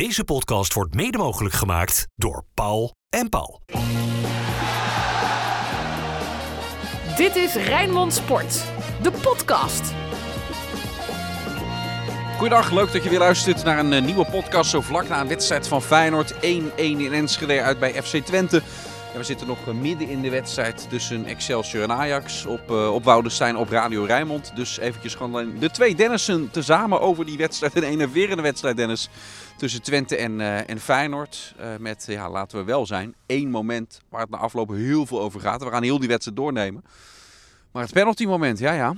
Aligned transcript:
Deze 0.00 0.24
podcast 0.24 0.72
wordt 0.72 0.94
mede 0.94 1.18
mogelijk 1.18 1.54
gemaakt 1.54 2.06
door 2.14 2.44
Paul 2.54 2.94
en 3.08 3.28
Paul. 3.28 3.60
Dit 7.16 7.36
is 7.36 7.54
Rijnmond 7.54 8.12
Sport, 8.12 8.64
de 9.02 9.10
podcast. 9.10 9.92
Goedendag, 12.36 12.70
leuk 12.70 12.92
dat 12.92 13.02
je 13.02 13.10
weer 13.10 13.18
luistert 13.18 13.64
naar 13.64 13.78
een 13.78 13.92
eh, 13.92 14.02
nieuwe 14.02 14.26
podcast 14.30 14.70
zo 14.70 14.80
vlak 14.80 15.08
na 15.08 15.20
een 15.20 15.28
wedstrijd 15.28 15.68
van 15.68 15.82
Feyenoord. 15.82 16.34
1-1 16.34 16.38
in 16.76 17.12
Enschede 17.12 17.62
uit 17.62 17.78
bij 17.78 18.02
FC 18.02 18.16
Twente. 18.16 18.62
Ja, 19.12 19.18
we 19.18 19.24
zitten 19.24 19.46
nog 19.46 19.66
eh, 19.66 19.74
midden 19.74 20.08
in 20.08 20.20
de 20.20 20.30
wedstrijd 20.30 20.86
tussen 20.88 21.24
Excelsior 21.24 21.82
en 21.82 21.92
Ajax 21.92 22.46
op, 22.46 22.70
uh, 22.70 22.94
op 22.94 23.04
Woudenstein 23.04 23.56
op 23.56 23.68
Radio 23.68 24.04
Rijnmond. 24.04 24.52
Dus 24.54 24.78
eventjes 24.78 25.14
gewoon 25.14 25.58
de 25.58 25.70
twee 25.70 25.94
Dennissen 25.94 26.50
tezamen 26.50 27.00
over 27.00 27.24
die 27.24 27.36
wedstrijd. 27.36 27.74
Een 27.76 27.82
enerverende 27.82 28.42
wedstrijd, 28.42 28.76
Dennis, 28.76 29.08
tussen 29.56 29.82
Twente 29.82 30.16
en, 30.16 30.40
uh, 30.40 30.68
en 30.68 30.80
Feyenoord. 30.80 31.54
Met, 31.78 32.04
ja, 32.06 32.30
laten 32.30 32.58
we 32.58 32.64
wel 32.64 32.86
zijn, 32.86 33.14
één 33.26 33.50
moment 33.50 34.00
waar 34.08 34.20
het 34.20 34.30
na 34.30 34.36
afloop 34.36 34.70
heel 34.70 35.06
veel 35.06 35.20
over 35.20 35.40
gaat. 35.40 35.62
We 35.62 35.70
gaan 35.70 35.82
heel 35.82 35.98
die 35.98 36.08
wedstrijd 36.08 36.36
doornemen. 36.36 36.84
Maar 37.72 37.82
het 37.82 37.92
penalty 37.92 38.24
moment, 38.24 38.58
ja 38.58 38.72
ja. 38.72 38.94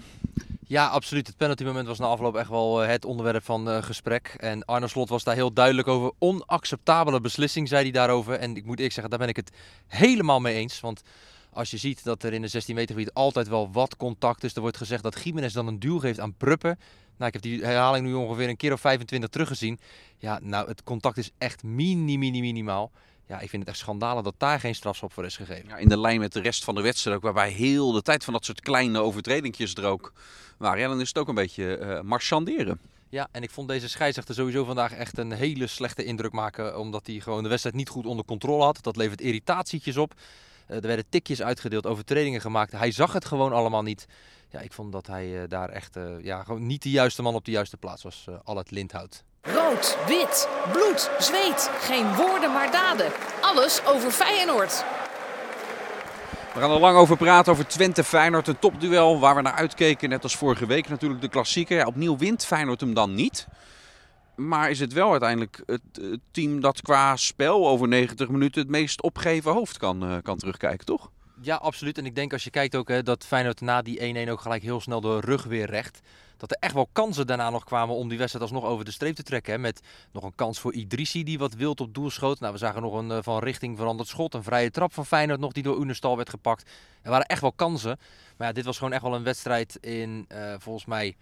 Ja, 0.67 0.87
absoluut. 0.87 1.27
Het 1.27 1.37
penalty 1.37 1.65
moment 1.65 1.87
was 1.87 1.99
na 1.99 2.07
afloop 2.07 2.37
echt 2.37 2.49
wel 2.49 2.79
het 2.79 3.05
onderwerp 3.05 3.45
van 3.45 3.69
uh, 3.69 3.83
gesprek. 3.83 4.35
En 4.39 4.65
Arne 4.65 4.89
Slot 4.89 5.09
was 5.09 5.25
daar 5.25 5.35
heel 5.35 5.53
duidelijk 5.53 5.89
over. 5.89 6.13
Onacceptabele 6.19 7.21
beslissing, 7.21 7.69
zei 7.69 7.83
hij 7.83 7.91
daarover. 7.91 8.35
En 8.35 8.57
ik 8.57 8.65
moet 8.65 8.77
eerlijk 8.77 8.93
zeggen, 8.93 9.11
daar 9.11 9.19
ben 9.19 9.29
ik 9.29 9.37
het 9.37 9.51
helemaal 9.87 10.41
mee 10.41 10.55
eens. 10.55 10.81
Want 10.81 11.03
als 11.51 11.71
je 11.71 11.77
ziet 11.77 12.05
dat 12.05 12.23
er 12.23 12.33
in 12.33 12.43
de 12.43 12.49
16 12.49 12.75
meter 12.75 12.95
gebied 12.95 13.15
altijd 13.15 13.49
wel 13.49 13.73
wat 13.73 13.97
contact 13.97 14.45
is. 14.45 14.55
Er 14.55 14.61
wordt 14.61 14.77
gezegd 14.77 15.03
dat 15.03 15.23
Jiménez 15.25 15.53
dan 15.53 15.67
een 15.67 15.79
duw 15.79 15.99
geeft 15.99 16.21
aan 16.21 16.35
Pruppen. 16.35 16.79
Nou, 17.17 17.27
ik 17.27 17.33
heb 17.33 17.43
die 17.43 17.65
herhaling 17.65 18.07
nu 18.07 18.15
ongeveer 18.15 18.49
een 18.49 18.57
keer 18.57 18.73
of 18.73 18.81
25 18.81 19.31
teruggezien. 19.31 19.79
Ja, 20.19 20.39
nou, 20.43 20.69
het 20.69 20.83
contact 20.83 21.17
is 21.17 21.31
echt 21.39 21.63
mini, 21.63 22.19
mini, 22.19 22.41
minimaal. 22.41 22.91
Ja, 23.27 23.41
ik 23.41 23.49
vind 23.49 23.63
het 23.63 23.71
echt 23.71 23.79
schandalig 23.79 24.23
dat 24.23 24.35
daar 24.39 24.61
geen 24.61 24.75
strafschop 24.75 25.13
voor 25.13 25.25
is 25.25 25.37
gegeven. 25.37 25.69
Ja, 25.69 25.77
in 25.77 25.89
de 25.89 26.01
lijn 26.01 26.21
met 26.21 26.33
de 26.33 26.41
rest 26.41 26.65
van 26.65 26.75
de 26.75 26.81
wedstrijd 26.81 27.17
ook, 27.17 27.23
waarbij 27.23 27.51
heel 27.51 27.93
de 27.93 28.03
tijd 28.03 28.25
van 28.25 28.33
dat 28.33 28.45
soort 28.45 28.61
kleine 28.61 28.99
overtredingjes 28.99 29.75
er 29.75 29.85
ook 29.85 30.13
waren. 30.59 30.81
Ja, 30.81 30.89
dan 30.89 31.01
is 31.01 31.09
het 31.09 31.19
ook 31.19 31.29
een 31.29 31.35
beetje 31.35 31.79
uh, 31.79 32.01
marchanderen. 32.01 32.81
Ja, 33.09 33.29
en 33.31 33.43
ik 33.43 33.51
vond 33.51 33.69
deze 33.69 33.89
scheidsrechter 33.89 34.35
sowieso 34.35 34.65
vandaag 34.65 34.93
echt 34.93 35.19
een 35.19 35.33
hele 35.33 35.67
slechte 35.67 36.05
indruk 36.05 36.33
maken. 36.33 36.79
Omdat 36.79 37.07
hij 37.07 37.21
gewoon 37.21 37.43
de 37.43 37.49
wedstrijd 37.49 37.77
niet 37.77 37.89
goed 37.89 38.07
onder 38.07 38.25
controle 38.25 38.65
had. 38.65 38.79
Dat 38.83 38.97
levert 38.97 39.21
irritatietjes 39.21 39.97
op. 39.97 40.15
Uh, 40.69 40.77
er 40.77 40.83
werden 40.83 41.05
tikjes 41.09 41.43
uitgedeeld, 41.43 41.87
overtredingen 41.87 42.41
gemaakt. 42.41 42.73
Hij 42.73 42.91
zag 42.91 43.13
het 43.13 43.25
gewoon 43.25 43.53
allemaal 43.53 43.83
niet. 43.83 44.07
Ja, 44.51 44.61
ik 44.61 44.73
vond 44.73 44.93
dat 44.93 45.07
hij 45.07 45.43
uh, 45.43 45.43
daar 45.49 45.69
echt 45.69 45.97
ja, 46.21 46.43
gewoon 46.43 46.67
niet 46.67 46.83
de 46.83 46.91
juiste 46.91 47.23
man 47.23 47.35
op 47.35 47.45
de 47.45 47.51
juiste 47.51 47.77
plaats 47.77 48.03
was. 48.03 48.27
al 48.45 48.57
het 48.57 48.71
Lindhout. 48.71 49.25
Rood, 49.43 49.99
wit, 50.07 50.49
bloed, 50.73 51.11
zweet. 51.19 51.71
Geen 51.81 52.15
woorden 52.15 52.53
maar 52.53 52.71
daden. 52.71 53.13
Alles 53.41 53.87
over 53.87 54.11
Feyenoord. 54.11 54.85
We 56.55 56.61
gaan 56.61 56.71
er 56.71 56.79
lang 56.79 56.97
over 56.97 57.17
praten, 57.17 57.53
over 57.53 57.67
Twente 57.67 58.05
Feyenoord. 58.05 58.49
Een 58.49 58.59
topduel 58.59 59.21
waar 59.21 59.35
we 59.35 59.43
naar 59.43 59.53
uitkeken, 59.53 60.09
net 60.09 60.23
als 60.23 60.37
vorige 60.37 60.67
week 60.67 60.89
natuurlijk 60.89 61.21
de 61.21 61.29
klassieker. 61.29 61.87
Opnieuw 61.87 62.17
wint 62.17 62.45
Feyenoord 62.45 62.81
hem 62.81 62.95
dan 62.95 63.15
niet. 63.15 63.47
Maar 64.37 64.71
is 64.71 64.81
het 64.81 64.93
wel 64.93 65.11
uiteindelijk 65.11 65.63
het, 65.67 65.83
het, 65.93 66.21
team 66.31 66.61
dat 66.61 66.83
qua 66.83 67.17
spel 67.17 67.69
over 67.69 67.89
90 67.89 68.29
minuten 68.29 68.61
het 68.61 68.71
meest 68.71 69.03
opgeven 69.03 69.53
hoofd 69.53 69.79
kan, 69.79 70.05
uh, 70.05 70.17
kan 70.23 70.39
terugkijken, 70.39 70.87
toch? 70.87 71.11
Ja, 71.45 71.57
absoluut. 71.57 71.99
En 71.99 72.07
ik 72.07 72.15
denk 72.15 72.33
als 72.33 72.45
je 72.45 72.51
kijkt 72.51 72.77
ook 72.77 72.89
hè, 72.89 73.03
dat 73.03 73.27
Feyenoord 73.27 73.61
na 73.61 73.83
die 73.83 74.27
1-1 74.27 74.31
ook 74.31 74.41
gelijk 74.41 74.63
heel 74.63 74.81
snel 74.81 75.01
de 75.01 75.21
rug 75.21 75.45
weer 75.45 75.67
recht. 75.67 76.01
Dat 76.37 76.51
er 76.51 76.57
echt 76.61 76.75
wel 76.75 76.89
kansen 76.93 77.27
daarna 77.27 77.51
nog 77.51 77.65
kwamen 77.65 77.95
om 77.95 78.09
die 78.09 78.19
wedstrijd 78.19 78.51
alsnog 78.51 78.71
over 78.71 78.85
de 78.85 78.91
streep 78.91 79.15
te 79.15 79.23
trekken. 79.23 79.61
Met 79.61 79.81
nog 80.13 80.23
een 80.25 80.35
kans 80.35 80.61
voor 80.61 80.73
Idrissi 80.73 81.25
die 81.25 81.39
wat 81.39 81.55
wild 81.55 81.81
op 81.81 81.95
doel 81.95 82.11
schoot. 82.11 82.41
Nou, 82.41 82.53
we 82.53 82.59
zagen 82.59 82.83
nog 82.83 82.95
een 82.95 83.11
uh, 83.11 83.19
van 83.21 83.39
richting 83.39 83.77
veranderd 83.77 84.09
schot. 84.09 84.35
Een 84.35 84.43
vrije 84.43 84.71
trap 84.71 84.95
van 84.95 85.07
Feyenoord 85.07 85.41
nog 85.41 85.53
die 85.53 85.63
door 85.63 85.81
Unestal 85.81 86.17
werd 86.17 86.31
gepakt. 86.31 86.71
Er 87.03 87.11
waren 87.11 87.27
echt 87.27 87.41
wel 87.41 87.53
kansen. 87.53 87.99
Maar 88.37 88.47
ja, 88.47 88.53
dit 88.53 88.65
was 88.65 88.79
gewoon 88.79 88.93
echt 88.93 89.03
wel 89.03 89.15
een 89.15 89.23
wedstrijd 89.23 89.77
in 89.81 90.27
uh, 90.33 90.55
volgens 90.59 90.85
mij 90.85 91.17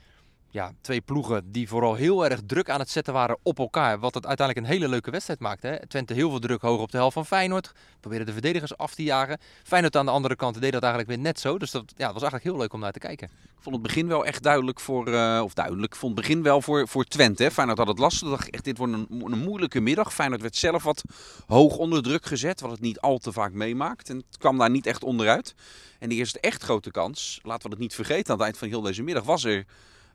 ja, 0.50 0.72
twee 0.80 1.00
ploegen 1.00 1.52
die 1.52 1.68
vooral 1.68 1.94
heel 1.94 2.24
erg 2.24 2.40
druk 2.46 2.70
aan 2.70 2.78
het 2.80 2.90
zetten 2.90 3.12
waren 3.12 3.38
op 3.42 3.58
elkaar. 3.58 3.98
Wat 3.98 4.14
het 4.14 4.26
uiteindelijk 4.26 4.66
een 4.66 4.72
hele 4.72 4.88
leuke 4.88 5.10
wedstrijd 5.10 5.40
maakte. 5.40 5.66
Hè? 5.66 5.86
Twente 5.86 6.14
heel 6.14 6.30
veel 6.30 6.38
druk 6.38 6.60
hoog 6.60 6.80
op 6.80 6.90
de 6.90 6.96
helft 6.96 7.14
van 7.14 7.26
Feyenoord. 7.26 7.72
Probeerde 8.00 8.24
de 8.24 8.32
verdedigers 8.32 8.76
af 8.76 8.94
te 8.94 9.02
jagen. 9.02 9.38
Feyenoord 9.62 9.96
aan 9.96 10.04
de 10.06 10.12
andere 10.12 10.36
kant 10.36 10.60
deed 10.60 10.72
dat 10.72 10.82
eigenlijk 10.82 11.12
weer 11.12 11.22
net 11.22 11.40
zo. 11.40 11.58
Dus 11.58 11.70
dat 11.70 11.92
ja, 11.96 12.12
was 12.12 12.22
eigenlijk 12.22 12.44
heel 12.44 12.56
leuk 12.56 12.72
om 12.72 12.80
naar 12.80 12.92
te 12.92 12.98
kijken. 12.98 13.26
Ik 13.26 13.66
vond 13.66 13.74
het 13.74 13.84
begin 13.84 14.06
wel 14.08 14.26
echt 14.26 14.42
duidelijk 14.42 14.80
voor, 14.80 15.08
uh, 15.08 15.40
of 15.44 15.54
duidelijk, 15.54 15.96
vond 15.96 16.14
begin 16.14 16.42
wel 16.42 16.62
voor, 16.62 16.88
voor 16.88 17.04
Twente. 17.04 17.42
Hè? 17.42 17.50
Feyenoord 17.50 17.78
had 17.78 17.88
het 17.88 17.98
lastig. 17.98 18.28
Dacht 18.28 18.50
echt, 18.50 18.64
dit 18.64 18.78
wordt 18.78 18.92
een, 18.92 19.06
een 19.10 19.38
moeilijke 19.38 19.80
middag. 19.80 20.14
Feyenoord 20.14 20.40
werd 20.40 20.56
zelf 20.56 20.82
wat 20.82 21.02
hoog 21.46 21.76
onder 21.76 22.02
druk 22.02 22.26
gezet, 22.26 22.60
wat 22.60 22.70
het 22.70 22.80
niet 22.80 23.00
al 23.00 23.18
te 23.18 23.32
vaak 23.32 23.52
meemaakt. 23.52 24.08
En 24.08 24.16
het 24.16 24.38
kwam 24.38 24.58
daar 24.58 24.70
niet 24.70 24.86
echt 24.86 25.04
onderuit. 25.04 25.54
En 25.98 26.08
de 26.08 26.14
eerste 26.14 26.40
echt 26.40 26.62
grote 26.62 26.90
kans, 26.90 27.40
laten 27.42 27.62
we 27.62 27.70
het 27.70 27.78
niet 27.78 27.94
vergeten 27.94 28.32
aan 28.32 28.36
het 28.36 28.44
eind 28.44 28.58
van 28.58 28.68
heel 28.68 28.80
deze 28.80 29.02
middag, 29.02 29.24
was 29.24 29.44
er 29.44 29.66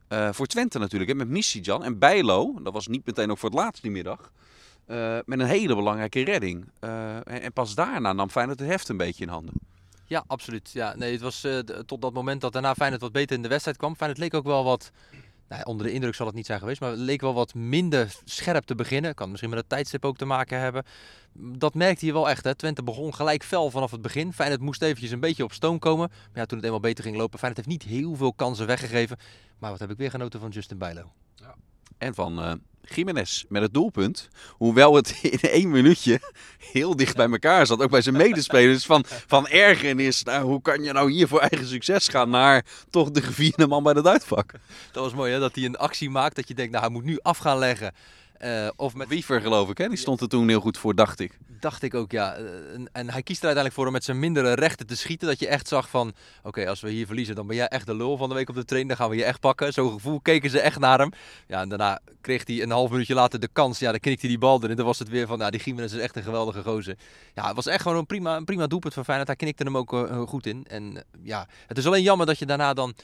uh, 0.10 0.30
voor 0.32 0.46
Twente 0.46 0.80
natuurlijk, 0.80 1.12
hè, 1.12 1.18
met 1.18 1.28
Missy-Jan 1.28 1.84
en 1.84 2.00
Bijlo. 2.00 2.54
Dat 2.62 2.74
was 2.74 2.88
niet 2.88 3.06
meteen 3.06 3.32
ook 3.32 3.38
voor 3.38 3.50
het 3.50 3.58
laatst 3.60 3.82
die 3.82 3.92
middag. 3.92 4.32
Uh, 4.88 5.18
met 5.26 5.40
een 5.40 5.46
hele 5.46 5.76
belangrijke 5.76 6.24
redding. 6.24 6.66
En, 6.80 7.24
en, 7.24 7.54
pas 7.54 7.76
daarna 7.76 8.14
nam 8.14 8.30
Feyenoord 8.30 8.60
het 8.60 8.70
heft 8.70 8.90
een 8.90 8.98
beetje 8.98 9.24
in 9.24 9.30
handen. 9.30 9.54
Ja, 10.06 10.24
absoluut. 10.28 10.72
Ja, 10.72 10.96
nee, 10.96 11.12
het 11.12 11.22
was 11.22 11.48
tot 11.86 12.02
dat 12.02 12.14
moment 12.14 12.42
dat 12.42 12.54
daarna 12.54 12.76
Feyenoord 12.76 13.02
wat 13.02 13.12
beter 13.12 13.36
in 13.36 13.42
de 13.42 13.48
wedstrijd 13.48 13.78
kwam. 13.78 13.96
Feyenoord 13.96 14.20
leek 14.22 14.34
ook 14.34 14.46
wel 14.46 14.64
wat... 14.64 14.92
Nou, 15.48 15.64
onder 15.64 15.86
de 15.86 15.92
indruk 15.92 16.16
zal 16.16 16.26
het 16.26 16.36
niet 16.36 16.46
zijn 16.46 16.60
geweest, 16.60 16.80
maar 16.80 16.90
het 16.90 17.00
leek 17.00 17.22
wel 17.22 17.34
wat 17.34 17.54
minder 17.54 18.16
scherp 18.24 18.64
te 18.64 18.76
beginnen. 18.76 19.14
Kan 19.14 19.30
misschien 19.30 19.50
met 19.50 19.60
het 19.60 19.70
tijdstip 19.70 20.06
ook 20.06 20.18
te 20.18 20.26
maken 20.26 20.60
hebben. 20.60 20.84
Dat 21.34 21.74
merkte 21.74 22.06
je 22.06 22.14
wel 22.14 22.30
echt. 22.30 22.44
Hè. 22.44 22.56
Twente 22.56 22.84
begon 22.84 23.14
gelijk 23.14 23.44
fel 23.44 23.72
vanaf 23.72 23.92
het 23.92 24.02
begin. 24.02 24.34
Feyenoord 24.34 24.62
moest 24.62 24.82
eventjes 24.82 25.12
een 25.12 25.20
beetje 25.20 25.44
op 25.44 25.54
stoom 25.54 25.80
komen. 25.80 26.10
Maar 26.10 26.40
ja, 26.40 26.46
toen 26.46 26.58
het 26.58 26.66
eenmaal 26.66 26.80
beter 26.80 27.04
ging 27.04 27.16
lopen, 27.16 27.40
Feyenoord 27.40 27.66
heeft 27.66 27.80
niet 27.80 27.92
heel 27.92 28.16
veel 28.16 28.34
kansen 28.34 28.68
weggegeven. 28.68 29.18
Maar 29.60 29.72
wat 29.72 29.80
heb 29.80 29.92
ik 29.92 29.98
weer 29.98 30.10
genoten 30.10 30.40
van 30.40 30.50
Justin 30.50 30.78
Bijlo. 30.78 31.12
Ja. 31.36 31.56
En 31.98 32.14
van 32.14 32.40
uh, 32.40 32.54
Jiménez 32.94 33.44
met 33.50 33.62
het 33.62 33.74
doelpunt. 33.74 34.30
Hoewel 34.52 34.96
het 34.96 35.20
in 35.40 35.40
één 35.40 35.70
minuutje 35.70 36.20
heel 36.72 36.96
dicht 36.96 37.16
bij 37.16 37.30
elkaar 37.30 37.66
zat. 37.66 37.82
Ook 37.82 37.90
bij 37.90 38.02
zijn 38.02 38.18
medespelers. 38.18 38.86
Van, 38.86 39.04
van 39.28 39.48
ergernis. 39.48 40.24
Nou, 40.24 40.46
hoe 40.46 40.62
kan 40.62 40.84
je 40.84 40.94
nou 40.94 41.12
hier 41.12 41.28
voor 41.28 41.40
eigen 41.40 41.68
succes 41.68 42.08
gaan 42.08 42.30
naar 42.30 42.66
toch 42.90 43.12
de 43.12 43.22
gevierde 43.22 43.68
man 43.68 43.84
bij 43.84 43.94
het 43.94 44.08
uitvak. 44.08 44.52
Dat 44.92 45.04
was 45.04 45.14
mooi 45.14 45.34
hè. 45.34 45.40
Dat 45.40 45.56
hij 45.56 45.66
een 45.66 45.78
actie 45.78 46.10
maakt 46.10 46.36
dat 46.36 46.48
je 46.48 46.54
denkt 46.54 46.72
nou 46.72 46.84
hij 46.84 46.94
moet 46.94 47.04
nu 47.04 47.20
af 47.22 47.38
gaan 47.38 47.58
leggen. 47.58 47.94
Uh, 48.44 48.68
of 48.76 48.96
met 48.96 49.08
Wiever 49.08 49.42
geloof 49.42 49.70
ik, 49.70 49.78
hè? 49.78 49.88
die 49.88 49.98
stond 49.98 50.22
er 50.22 50.28
toen 50.28 50.48
heel 50.48 50.60
goed 50.60 50.78
voor, 50.78 50.96
dacht 50.96 51.20
ik. 51.20 51.38
Dacht 51.60 51.84
ik 51.84 51.94
ook, 51.94 52.12
ja. 52.12 52.34
En, 52.36 52.90
en 52.92 53.10
hij 53.10 53.24
kiest 53.24 53.40
er 53.40 53.46
uiteindelijk 53.46 53.74
voor 53.74 53.86
om 53.86 53.92
met 53.92 54.04
zijn 54.04 54.20
mindere 54.20 54.54
rechten 54.54 54.88
te 54.88 54.96
schieten. 54.96 55.28
Dat 55.28 55.40
je 55.40 55.48
echt 55.48 55.68
zag 55.68 55.90
van, 55.90 56.08
oké, 56.08 56.48
okay, 56.48 56.66
als 56.66 56.82
we 56.82 56.90
hier 56.90 57.06
verliezen, 57.06 57.36
dan 57.36 57.48
ben 57.48 57.56
jij 57.56 57.68
echt 57.68 57.86
de 57.86 57.96
lul 57.96 58.18
van 58.18 58.30
de 58.30 58.36
week 58.36 58.50
op 58.50 58.56
de 58.56 58.66
train. 58.66 58.88
Dan 58.88 58.98
gaan 58.98 59.10
we 59.10 59.16
je 59.16 59.24
echt 59.24 59.40
pakken. 59.40 59.74
Zo'n 59.74 59.92
gevoel 59.92 60.20
keken 60.20 60.50
ze 60.50 60.60
echt 60.60 60.80
naar 60.80 61.00
hem. 61.00 61.12
Ja, 61.48 61.62
en 61.62 61.70
daarna 61.70 62.00
kreeg 62.22 62.48
hij 62.48 62.62
een 62.62 62.72
half 62.72 62.90
minuutje 62.92 63.14
later 63.14 63.40
de 63.40 63.50
kans. 63.54 63.80
Ja, 63.80 63.92
dan 63.92 64.00
knikte 64.00 64.22
hij 64.22 64.30
die 64.30 64.40
bal 64.40 64.58
erin. 64.58 64.70
En 64.70 64.76
dan 64.76 64.86
was 64.86 65.00
het 65.00 65.10
weer 65.10 65.28
van, 65.28 65.38
nou, 65.38 65.52
die 65.52 65.60
Gimenez 65.60 65.94
is 65.94 66.00
echt 66.00 66.16
een 66.16 66.24
geweldige 66.24 66.64
gozer. 66.64 66.96
Ja, 67.34 67.48
het 67.48 67.56
was 67.56 67.66
echt 67.66 67.82
gewoon 67.82 67.98
een 67.98 68.06
prima, 68.06 68.36
een 68.36 68.46
prima 68.46 68.68
doelpunt 68.68 68.94
van 68.94 69.04
Feyenoord. 69.04 69.28
Hij 69.28 69.38
knikte 69.38 69.64
hem 69.64 69.78
ook 69.78 69.94
uh, 69.94 70.22
goed 70.22 70.46
in. 70.46 70.66
En 70.68 70.84
uh, 70.84 71.02
ja, 71.24 71.48
het 71.68 71.78
is 71.78 71.86
alleen 71.86 72.04
jammer 72.04 72.26
dat 72.26 72.40
je 72.40 72.46
daarna 72.46 72.74
dan... 72.74 72.96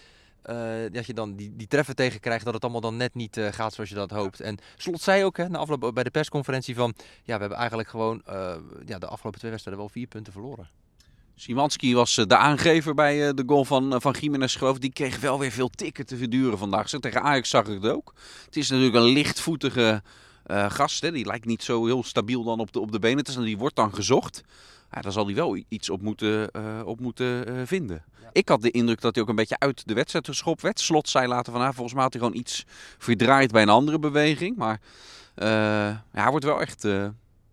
Uh, 0.50 0.58
dat 0.92 1.06
je 1.06 1.14
dan 1.14 1.36
die, 1.36 1.56
die 1.56 1.68
treffer 1.68 1.96
tegen 1.96 2.20
krijgt, 2.20 2.46
dat 2.46 2.54
het 2.54 2.64
allemaal 2.64 2.82
dan 2.82 2.98
net 2.98 3.14
niet 3.16 3.38
uh, 3.38 3.48
gaat 3.52 3.74
zoals 3.74 3.90
je 3.90 3.96
dat 3.96 4.12
hoopt. 4.12 4.40
En 4.40 4.58
Slot 4.78 5.02
zei 5.02 5.24
ook 5.24 5.38
hè, 5.38 5.50
na 5.50 5.58
afloop 5.58 5.92
bij 5.94 6.04
de 6.04 6.12
persconferentie 6.12 6.76
van, 6.76 6.94
ja, 7.24 7.34
we 7.34 7.40
hebben 7.40 7.58
eigenlijk 7.58 7.90
gewoon 7.90 8.22
uh, 8.30 8.56
ja, 8.86 9.00
de 9.00 9.08
afgelopen 9.08 9.40
twee 9.40 9.52
wedstrijden 9.52 9.84
wel 9.84 9.92
vier 9.92 10.08
punten 10.08 10.34
verloren. 10.34 10.70
Simanski 11.36 11.96
was 11.96 12.16
de 12.16 12.38
aangever 12.38 12.94
bij 12.94 13.34
de 13.34 13.44
goal 13.46 13.66
van, 13.66 14.02
van 14.02 14.16
Jiménez, 14.20 14.58
geloof. 14.58 14.78
Die 14.78 14.94
kreeg 14.94 15.20
wel 15.20 15.40
weer 15.40 15.52
veel 15.52 15.70
tikken 15.70 16.06
te 16.06 16.18
verduren 16.18 16.58
vandaag. 16.58 16.90
Zo, 16.90 17.00
tegen 17.00 17.22
Ajax 17.22 17.50
zag 17.50 17.68
ik 17.68 17.82
het 17.82 17.92
ook. 17.92 18.14
Het 18.46 18.56
is 18.56 18.70
natuurlijk 18.70 18.96
een 18.96 19.12
lichtvoetige 19.12 20.02
gast. 20.68 21.02
Hè. 21.02 21.12
Die 21.12 21.26
lijkt 21.26 21.46
niet 21.46 21.64
zo 21.64 21.86
heel 21.86 22.04
stabiel 22.04 22.44
dan 22.44 22.60
op 22.60 22.72
de, 22.72 22.80
op 22.80 22.92
de 22.92 23.00
benen. 23.00 23.18
Het 23.18 23.28
is, 23.28 23.36
die 23.36 23.58
wordt 23.58 23.76
dan 23.76 23.94
gezocht. 23.94 24.44
Ja, 24.92 25.02
daar 25.02 25.12
zal 25.12 25.26
hij 25.26 25.36
wel 25.36 25.64
iets 25.68 25.90
op 25.90 26.02
moeten, 26.02 26.50
uh, 26.56 26.82
op 26.86 27.00
moeten 27.00 27.50
uh, 27.50 27.62
vinden. 27.66 28.04
Ja. 28.22 28.30
Ik 28.32 28.50
had 28.50 28.62
de 28.62 28.72
indruk 28.72 29.02
dat 29.02 29.14
hij 29.14 29.24
ook 29.24 29.30
een 29.30 29.36
beetje 29.36 29.60
uit 29.60 29.88
de 29.88 29.94
wedstrijd 29.94 30.28
geschopt 30.28 30.62
werd. 30.62 30.80
Slot 30.80 31.10
zei 31.10 31.28
later 31.28 31.54
van, 31.54 31.62
ah, 31.62 31.74
volgens 31.74 31.94
mij 31.94 32.04
had 32.04 32.14
hij 32.14 32.22
gewoon 32.22 32.38
iets 32.38 32.66
verdraaid 32.98 33.52
bij 33.52 33.62
een 33.62 33.70
andere 33.70 34.00
beweging. 34.00 34.58
Maar 34.58 34.80
uh, 35.36 35.48
ja, 35.48 36.04
hij 36.12 36.30
wordt 36.30 36.46
wel 36.46 36.62
echt 36.62 36.88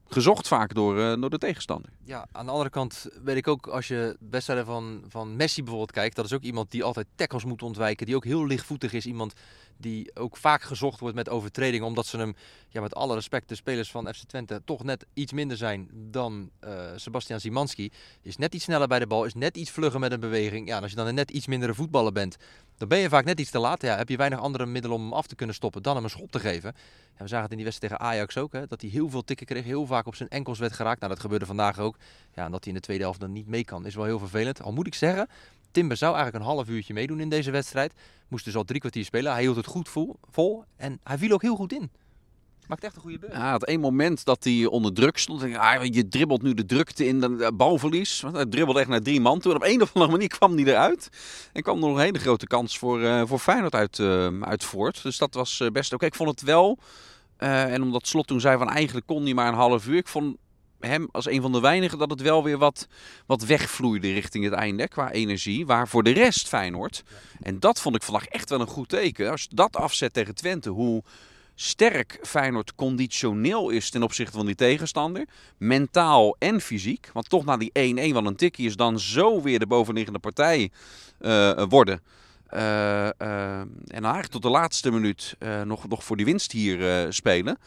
gezocht 0.08 0.49
vaak 0.49 0.75
door, 0.75 1.20
door 1.20 1.31
de 1.31 1.38
tegenstander. 1.38 1.90
Ja, 2.05 2.26
aan 2.32 2.44
de 2.46 2.52
andere 2.52 2.70
kant 2.70 3.08
weet 3.25 3.37
ik 3.37 3.49
ook, 3.49 3.67
als 3.67 3.88
je 3.88 4.17
wedstrijden 4.31 4.67
van, 4.67 5.05
van 5.08 5.37
Messi 5.37 5.61
bijvoorbeeld 5.62 5.93
kijkt, 5.93 6.17
dat 6.17 6.25
is 6.25 6.32
ook 6.32 6.43
iemand 6.43 6.70
die 6.70 6.85
altijd 6.85 7.06
tackles 7.14 7.44
moet 7.44 7.62
ontwijken, 7.62 8.06
die 8.06 8.17
ook 8.17 8.25
heel 8.25 8.46
lichtvoetig 8.46 8.93
is. 8.93 9.06
Iemand 9.06 9.32
die 9.78 10.16
ook 10.16 10.36
vaak 10.36 10.62
gezocht 10.62 11.00
wordt 11.00 11.14
met 11.14 11.28
overtredingen. 11.28 11.86
Omdat 11.86 12.06
ze 12.06 12.16
hem, 12.16 12.34
ja, 12.69 12.80
met 12.80 12.94
alle 12.94 13.14
respect, 13.14 13.48
de 13.48 13.54
spelers 13.54 13.90
van 13.90 14.14
FC 14.14 14.22
Twente 14.22 14.62
toch 14.64 14.84
net 14.84 15.06
iets 15.14 15.32
minder 15.32 15.56
zijn 15.56 15.88
dan 15.92 16.50
uh, 16.64 16.70
Sebastian 16.96 17.40
Simanski. 17.40 17.90
Is 18.22 18.36
net 18.36 18.54
iets 18.54 18.64
sneller 18.64 18.88
bij 18.88 18.98
de 18.98 19.06
bal, 19.06 19.25
is 19.25 19.34
net 19.34 19.56
iets 19.56 19.70
vlugger 19.70 20.00
met 20.00 20.12
een 20.12 20.20
beweging. 20.20 20.69
Ja, 20.69 20.78
als 20.78 20.90
je 20.90 20.96
dan 20.96 21.06
een 21.06 21.14
net 21.14 21.30
iets 21.30 21.46
mindere 21.46 21.75
voetballer 21.75 22.12
bent, 22.12 22.36
dan 22.76 22.88
ben 22.88 22.98
je 22.98 23.08
vaak 23.08 23.25
net 23.25 23.40
iets 23.40 23.50
te 23.50 23.58
laat. 23.58 23.82
Ja, 23.82 23.96
heb 23.96 24.08
je 24.08 24.16
weinig 24.16 24.38
andere 24.38 24.66
middelen 24.66 24.96
om 24.96 25.02
hem 25.02 25.12
af 25.12 25.26
te 25.26 25.34
kunnen 25.34 25.54
stoppen 25.54 25.82
dan 25.82 25.94
hem 25.94 26.04
een 26.04 26.10
schop 26.10 26.30
te 26.30 26.40
geven. 26.40 26.75
Ja, 27.19 27.25
we 27.25 27.28
zagen 27.28 27.42
het 27.42 27.50
in 27.50 27.56
die 27.56 27.66
wedstrijd 27.66 27.92
tegen 27.92 28.10
Ajax 28.10 28.36
ook, 28.36 28.52
hè, 28.52 28.66
dat 28.66 28.80
hij 28.80 28.90
heel 28.90 29.08
veel 29.10 29.25
tikken 29.25 29.46
kreeg, 29.46 29.64
heel 29.64 29.86
vaak 29.86 30.06
op 30.06 30.14
zijn 30.14 30.28
enkels 30.28 30.58
werd 30.58 30.72
geraakt. 30.72 31.00
Nou, 31.00 31.12
dat 31.12 31.20
gebeurde 31.20 31.46
vandaag 31.46 31.78
ook. 31.78 31.96
Ja, 32.34 32.44
en 32.44 32.50
dat 32.50 32.64
hij 32.64 32.72
in 32.72 32.78
de 32.78 32.84
tweede 32.84 33.02
helft 33.02 33.20
dan 33.20 33.32
niet 33.32 33.46
mee 33.46 33.64
kan, 33.64 33.86
is 33.86 33.94
wel 33.94 34.04
heel 34.04 34.19
vervelend. 34.19 34.62
Al 34.62 34.72
moet 34.72 34.86
ik 34.86 34.94
zeggen, 34.94 35.28
Timber 35.78 35.96
zou 35.96 36.14
eigenlijk 36.14 36.44
een 36.44 36.50
half 36.50 36.69
uurtje 36.69 36.94
meedoen 36.94 37.20
in 37.20 37.28
deze 37.28 37.50
wedstrijd. 37.50 37.92
Moest 38.28 38.44
dus 38.44 38.56
al 38.56 38.64
drie 38.64 38.80
kwartier 38.80 39.04
spelen. 39.04 39.32
Hij 39.32 39.40
hield 39.40 39.56
het 39.56 39.66
goed 39.66 39.88
vol, 40.30 40.64
en 40.76 41.00
hij 41.02 41.19
viel 41.19 41.32
ook 41.32 41.42
heel 41.42 41.56
goed 41.56 41.72
in. 41.72 41.90
Maakt 42.66 42.84
echt 42.84 42.96
een 42.96 43.02
goede 43.02 43.19
beurt. 43.19 43.36
Het 43.36 43.64
één 43.64 43.80
moment 43.80 44.25
dat 44.25 44.44
hij 44.44 44.66
onder 44.66 44.92
druk 44.92 45.19
stond. 45.19 45.56
Ah, 45.56 45.84
je 45.84 46.08
dribbelt 46.08 46.42
nu 46.42 46.54
de 46.54 46.66
drukte 46.66 47.06
in 47.06 47.20
de 47.20 47.52
balverlies. 47.54 48.20
Want 48.20 48.34
hij 48.34 48.46
dribbelde 48.46 48.80
echt 48.80 48.88
naar 48.88 49.02
drie 49.02 49.20
man 49.20 49.40
toe. 49.40 49.52
En 49.52 49.56
op 49.56 49.64
een 49.64 49.82
of 49.86 49.94
andere 49.94 50.12
manier 50.12 50.28
kwam 50.28 50.54
hij 50.56 50.64
eruit. 50.64 51.08
En 51.52 51.62
kwam 51.62 51.75
er 51.76 51.88
nog 51.88 51.96
een 51.96 52.04
hele 52.04 52.19
grote 52.19 52.46
kans 52.46 52.78
voor, 52.78 53.00
uh, 53.00 53.22
voor 53.26 53.38
Feyenoord 53.38 53.75
uit, 53.75 53.98
uh, 53.98 54.40
uit 54.40 54.64
voort. 54.64 55.02
Dus 55.02 55.19
dat 55.19 55.34
was 55.34 55.60
uh, 55.60 55.69
best 55.69 55.92
oké. 55.92 56.06
Ik 56.06 56.14
vond 56.14 56.30
het 56.30 56.42
wel... 56.42 56.78
en 57.36 57.82
omdat 57.82 58.06
Slot 58.06 58.26
toen 58.26 58.40
zei 58.40 58.58
van 58.58 58.69
eigenlijk 58.69 59.06
kon 59.06 59.22
hij 59.25 59.34
maar 59.34 59.48
een 59.48 59.54
half 59.54 59.86
uur. 59.86 59.96
Ik 59.96 60.08
vond 60.08 60.36
hem 60.80 61.08
als 61.12 61.26
een 61.26 61.40
van 61.40 61.52
de 61.52 61.60
weinigen 61.60 61.98
dat 61.98 62.10
het 62.10 62.20
wel 62.20 62.44
weer 62.44 62.58
wat, 62.58 62.86
wat 63.26 63.44
wegvloeide 63.44 64.12
richting 64.12 64.44
het 64.44 64.52
einde 64.52 64.88
qua 64.88 65.10
energie. 65.10 65.66
Waar 65.66 65.88
voor 65.88 66.02
de 66.02 66.10
rest 66.10 66.48
Feyenoord. 66.48 67.02
En 67.42 67.60
dat 67.60 67.80
vond 67.80 67.94
ik 67.96 68.02
vandaag 68.02 68.26
echt 68.26 68.50
wel 68.50 68.60
een 68.60 68.66
goed 68.66 68.88
teken. 68.88 69.30
Als 69.30 69.42
je 69.42 69.48
dat 69.54 69.76
afzet 69.76 70.12
tegen 70.12 70.34
Twente, 70.34 70.70
hoe 70.70 71.02
sterk 71.54 72.19
Feyenoord 72.22 72.75
conditioneel 72.75 73.70
is 73.70 73.90
ten 73.90 74.02
opzichte 74.02 74.36
van 74.36 74.46
die 74.46 74.54
tegenstander. 74.54 75.26
Mentaal 75.56 76.36
en 76.38 76.60
fysiek. 76.60 77.10
Want 77.12 77.28
toch 77.28 77.44
na 77.44 77.56
die 77.56 78.10
1-1, 78.10 78.12
wat 78.12 78.26
een 78.26 78.36
tikkie 78.36 78.66
is, 78.66 78.76
dan 78.76 79.00
zo 79.00 79.42
weer 79.42 79.58
de 79.58 79.66
bovenliggende 79.66 80.19
partij 80.19 80.70
uh, 81.20 81.62
worden. 81.69 82.02
Uh, 82.54 82.60
uh, 82.60 83.60
en 83.60 84.02
eigenlijk 84.04 84.26
tot 84.26 84.42
de 84.42 84.48
laatste 84.48 84.90
minuut 84.90 85.36
nog, 85.64 85.88
nog 85.88 86.04
voor 86.04 86.16
die 86.16 86.25
winst 86.25 86.52
hier 86.52 87.06
spelen. 87.12 87.58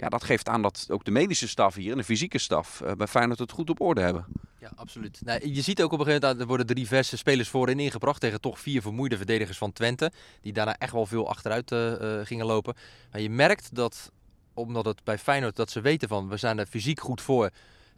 Ja, 0.00 0.08
dat 0.08 0.24
geeft 0.24 0.48
aan 0.48 0.62
dat 0.62 0.86
ook 0.90 1.04
de 1.04 1.10
medische 1.10 1.48
staf 1.48 1.74
hier 1.74 1.92
en 1.92 1.98
de 1.98 2.04
fysieke 2.04 2.38
staf 2.38 2.82
bij 2.96 3.06
Feyenoord 3.06 3.38
het 3.38 3.52
goed 3.52 3.70
op 3.70 3.80
orde 3.80 4.00
hebben. 4.00 4.26
Ja, 4.60 4.72
absoluut. 4.74 5.20
Nou, 5.24 5.48
je 5.52 5.62
ziet 5.62 5.82
ook 5.82 5.92
op 5.92 5.98
een 5.98 6.04
gegeven 6.04 6.26
moment, 6.26 6.40
er 6.40 6.46
worden 6.46 6.66
drie 6.66 6.86
verse 6.86 7.16
spelers 7.16 7.48
voorin 7.48 7.80
ingebracht 7.80 8.20
tegen 8.20 8.40
toch 8.40 8.60
vier 8.60 8.82
vermoeide 8.82 9.16
verdedigers 9.16 9.58
van 9.58 9.72
Twente. 9.72 10.12
Die 10.40 10.52
daarna 10.52 10.76
echt 10.78 10.92
wel 10.92 11.06
veel 11.06 11.28
achteruit 11.28 11.70
uh, 11.70 11.92
gingen 12.22 12.46
lopen. 12.46 12.74
Maar 13.10 13.20
je 13.20 13.30
merkt 13.30 13.74
dat, 13.74 14.12
omdat 14.54 14.84
het 14.84 15.04
bij 15.04 15.18
Feyenoord, 15.18 15.56
dat 15.56 15.70
ze 15.70 15.80
weten 15.80 16.08
van, 16.08 16.28
we 16.28 16.36
zijn 16.36 16.58
er 16.58 16.66
fysiek 16.66 17.00
goed 17.00 17.20
voor. 17.20 17.50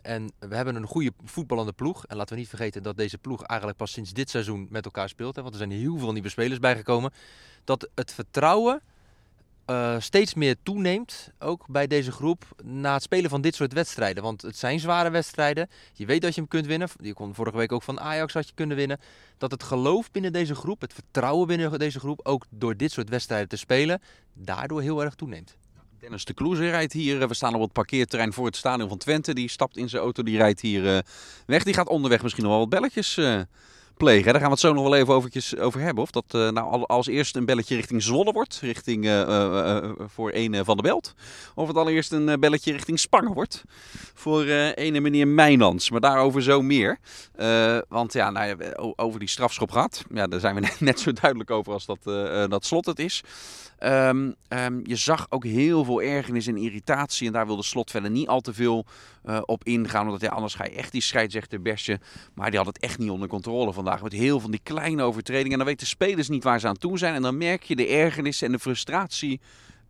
En 0.02 0.32
we 0.38 0.56
hebben 0.56 0.74
een 0.74 0.86
goede 0.86 1.12
voetballende 1.24 1.72
ploeg. 1.72 2.06
En 2.06 2.16
laten 2.16 2.34
we 2.34 2.40
niet 2.40 2.48
vergeten 2.48 2.82
dat 2.82 2.96
deze 2.96 3.18
ploeg 3.18 3.42
eigenlijk 3.42 3.78
pas 3.78 3.92
sinds 3.92 4.12
dit 4.12 4.30
seizoen 4.30 4.66
met 4.70 4.84
elkaar 4.84 5.08
speelt. 5.08 5.36
Hè, 5.36 5.42
want 5.42 5.54
er 5.54 5.60
zijn 5.60 5.80
heel 5.80 5.98
veel 5.98 6.12
nieuwe 6.12 6.28
spelers 6.28 6.58
bijgekomen. 6.58 7.12
Dat 7.64 7.88
het 7.94 8.12
vertrouwen 8.12 8.82
uh, 9.66 9.96
steeds 9.98 10.34
meer 10.34 10.56
toeneemt, 10.62 11.30
ook 11.38 11.66
bij 11.68 11.86
deze 11.86 12.12
groep, 12.12 12.44
na 12.62 12.92
het 12.92 13.02
spelen 13.02 13.30
van 13.30 13.40
dit 13.40 13.54
soort 13.54 13.72
wedstrijden. 13.72 14.22
Want 14.22 14.42
het 14.42 14.56
zijn 14.56 14.80
zware 14.80 15.10
wedstrijden. 15.10 15.68
Je 15.92 16.06
weet 16.06 16.22
dat 16.22 16.34
je 16.34 16.40
hem 16.40 16.50
kunt 16.50 16.66
winnen. 16.66 16.88
Je 17.00 17.14
kon 17.14 17.34
vorige 17.34 17.56
week 17.56 17.72
ook 17.72 17.82
van 17.82 18.00
Ajax 18.00 18.32
had 18.32 18.46
je 18.46 18.54
kunnen 18.54 18.76
winnen. 18.76 19.00
Dat 19.38 19.50
het 19.50 19.62
geloof 19.62 20.10
binnen 20.10 20.32
deze 20.32 20.54
groep, 20.54 20.80
het 20.80 20.92
vertrouwen 20.92 21.46
binnen 21.46 21.78
deze 21.78 21.98
groep, 21.98 22.20
ook 22.22 22.44
door 22.50 22.76
dit 22.76 22.92
soort 22.92 23.08
wedstrijden 23.08 23.48
te 23.48 23.56
spelen, 23.56 24.00
daardoor 24.34 24.82
heel 24.82 25.04
erg 25.04 25.14
toeneemt. 25.14 25.56
Dennis 26.00 26.24
de 26.24 26.34
Kloeze 26.34 26.70
rijdt 26.70 26.92
hier. 26.92 27.28
We 27.28 27.34
staan 27.34 27.54
op 27.54 27.60
het 27.60 27.72
parkeerterrein 27.72 28.32
voor 28.32 28.46
het 28.46 28.56
stadion 28.56 28.88
van 28.88 28.98
Twente. 28.98 29.34
Die 29.34 29.48
stapt 29.48 29.76
in 29.76 29.88
zijn 29.88 30.02
auto, 30.02 30.22
die 30.22 30.36
rijdt 30.36 30.60
hier 30.60 30.84
uh, 30.84 30.98
weg. 31.46 31.62
Die 31.62 31.74
gaat 31.74 31.88
onderweg 31.88 32.22
misschien 32.22 32.44
nog 32.44 32.52
wel 32.52 32.60
wat 32.60 32.70
belletjes 32.70 33.16
uh, 33.16 33.40
plegen. 34.00 34.32
Daar 34.32 34.40
gaan 34.40 34.50
we 34.50 34.50
het 34.50 34.60
zo 34.60 34.72
nog 34.72 34.82
wel 34.82 34.94
even 34.94 35.62
over 35.62 35.80
hebben. 35.80 36.02
Of 36.02 36.10
dat 36.10 36.24
uh, 36.30 36.48
nou 36.48 36.84
als 36.86 37.06
eerst 37.06 37.36
een 37.36 37.44
belletje 37.44 37.76
richting 37.76 38.02
Zwolle 38.02 38.32
wordt, 38.32 38.58
richting 38.62 39.04
uh, 39.04 39.20
uh, 39.20 39.90
voor 40.06 40.30
een 40.34 40.64
van 40.64 40.76
de 40.76 40.82
Belt. 40.82 41.14
Of 41.54 41.68
het 41.68 41.76
allereerst 41.76 42.12
een 42.12 42.40
belletje 42.40 42.72
richting 42.72 42.98
Spangen 42.98 43.32
wordt, 43.32 43.64
voor 44.14 44.44
ene 44.74 45.00
meneer 45.00 45.28
Mijnans. 45.28 45.90
Maar 45.90 46.00
daarover 46.00 46.42
zo 46.42 46.62
meer. 46.62 46.98
want 47.88 48.12
ja, 48.12 48.30
nou, 48.30 48.56
over 48.96 49.18
die 49.18 49.28
strafschop 49.28 49.70
gaat, 49.70 50.02
ja, 50.14 50.26
daar 50.26 50.40
zijn 50.40 50.54
we 50.54 50.68
net 50.78 51.00
zo 51.00 51.12
duidelijk 51.12 51.50
over 51.50 51.72
als 51.72 51.86
dat, 51.86 52.02
dat 52.50 52.64
slot 52.64 52.86
het 52.86 52.98
is. 52.98 53.22
Um, 53.82 54.34
um, 54.48 54.80
je 54.84 54.96
zag 54.96 55.26
ook 55.28 55.44
heel 55.44 55.84
veel 55.84 56.02
ergernis 56.02 56.46
en 56.46 56.56
irritatie. 56.56 57.26
En 57.26 57.32
daar 57.32 57.46
wilde 57.46 57.62
Slot 57.62 57.90
verder 57.90 58.10
niet 58.10 58.28
al 58.28 58.40
te 58.40 58.54
veel 58.54 58.86
op 59.44 59.64
ingaan. 59.64 60.06
Omdat 60.06 60.20
ja, 60.20 60.28
anders 60.28 60.54
ga 60.54 60.64
je 60.64 60.70
echt 60.70 60.92
die 60.92 61.02
scheidsrechter 61.02 61.62
bestje. 61.62 62.00
Maar 62.34 62.50
die 62.50 62.58
had 62.58 62.66
het 62.66 62.78
echt 62.78 62.98
niet 62.98 63.10
onder 63.10 63.28
controle 63.28 63.72
vandaag. 63.72 63.89
Met 64.02 64.12
heel 64.12 64.40
van 64.40 64.50
die 64.50 64.60
kleine 64.62 65.02
overtredingen. 65.02 65.52
En 65.52 65.58
dan 65.58 65.66
weten 65.66 65.86
spelers 65.86 66.28
niet 66.28 66.44
waar 66.44 66.60
ze 66.60 66.66
aan 66.66 66.76
toe 66.76 66.98
zijn. 66.98 67.14
En 67.14 67.22
dan 67.22 67.36
merk 67.36 67.62
je 67.62 67.76
de 67.76 67.86
ergernis 67.86 68.42
en 68.42 68.52
de 68.52 68.58
frustratie. 68.58 69.40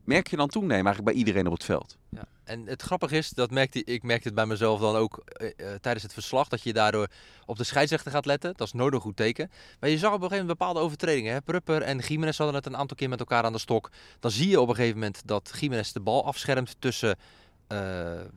Merk 0.05 0.29
je 0.29 0.37
dan 0.37 0.49
toenemen 0.49 0.85
eigenlijk 0.85 1.05
bij 1.05 1.15
iedereen 1.15 1.47
op 1.47 1.53
het 1.53 1.65
veld. 1.65 1.97
Ja. 2.09 2.25
En 2.45 2.67
het 2.67 2.83
grappige 2.83 3.17
is, 3.17 3.31
dat 3.31 3.51
merkte, 3.51 3.85
ik 3.85 4.03
merkte 4.03 4.27
het 4.27 4.37
bij 4.37 4.47
mezelf 4.47 4.81
dan 4.81 4.97
ook 4.97 5.25
uh, 5.37 5.49
tijdens 5.81 6.03
het 6.03 6.13
verslag, 6.13 6.49
dat 6.49 6.63
je 6.63 6.73
daardoor 6.73 7.09
op 7.47 7.57
de 7.57 7.65
scheidsrechter 7.65 8.11
gaat 8.11 8.27
letten. 8.27 8.53
Dat 8.57 8.67
is 8.67 8.73
nooit 8.73 8.95
een 8.95 9.01
goed 9.01 9.17
teken. 9.17 9.51
Maar 9.81 9.91
je 9.91 9.99
zag 9.99 10.13
op 10.13 10.15
een 10.15 10.23
gegeven 10.23 10.47
moment 10.47 10.59
bepaalde 10.59 10.81
overtredingen. 10.81 11.33
Hè? 11.33 11.41
Prupper 11.41 11.83
en 11.83 12.03
Gimenez 12.03 12.37
hadden 12.37 12.57
het 12.57 12.67
een 12.67 12.77
aantal 12.77 12.97
keer 12.97 13.09
met 13.09 13.19
elkaar 13.19 13.45
aan 13.45 13.53
de 13.53 13.59
stok. 13.59 13.91
Dan 14.21 14.31
zie 14.31 14.49
je 14.49 14.61
op 14.61 14.69
een 14.69 14.75
gegeven 14.75 14.99
moment 14.99 15.23
dat 15.25 15.53
Gimenez 15.53 15.93
de 15.93 16.01
bal 16.01 16.25
afschermt 16.25 16.77
tussen, 16.79 17.17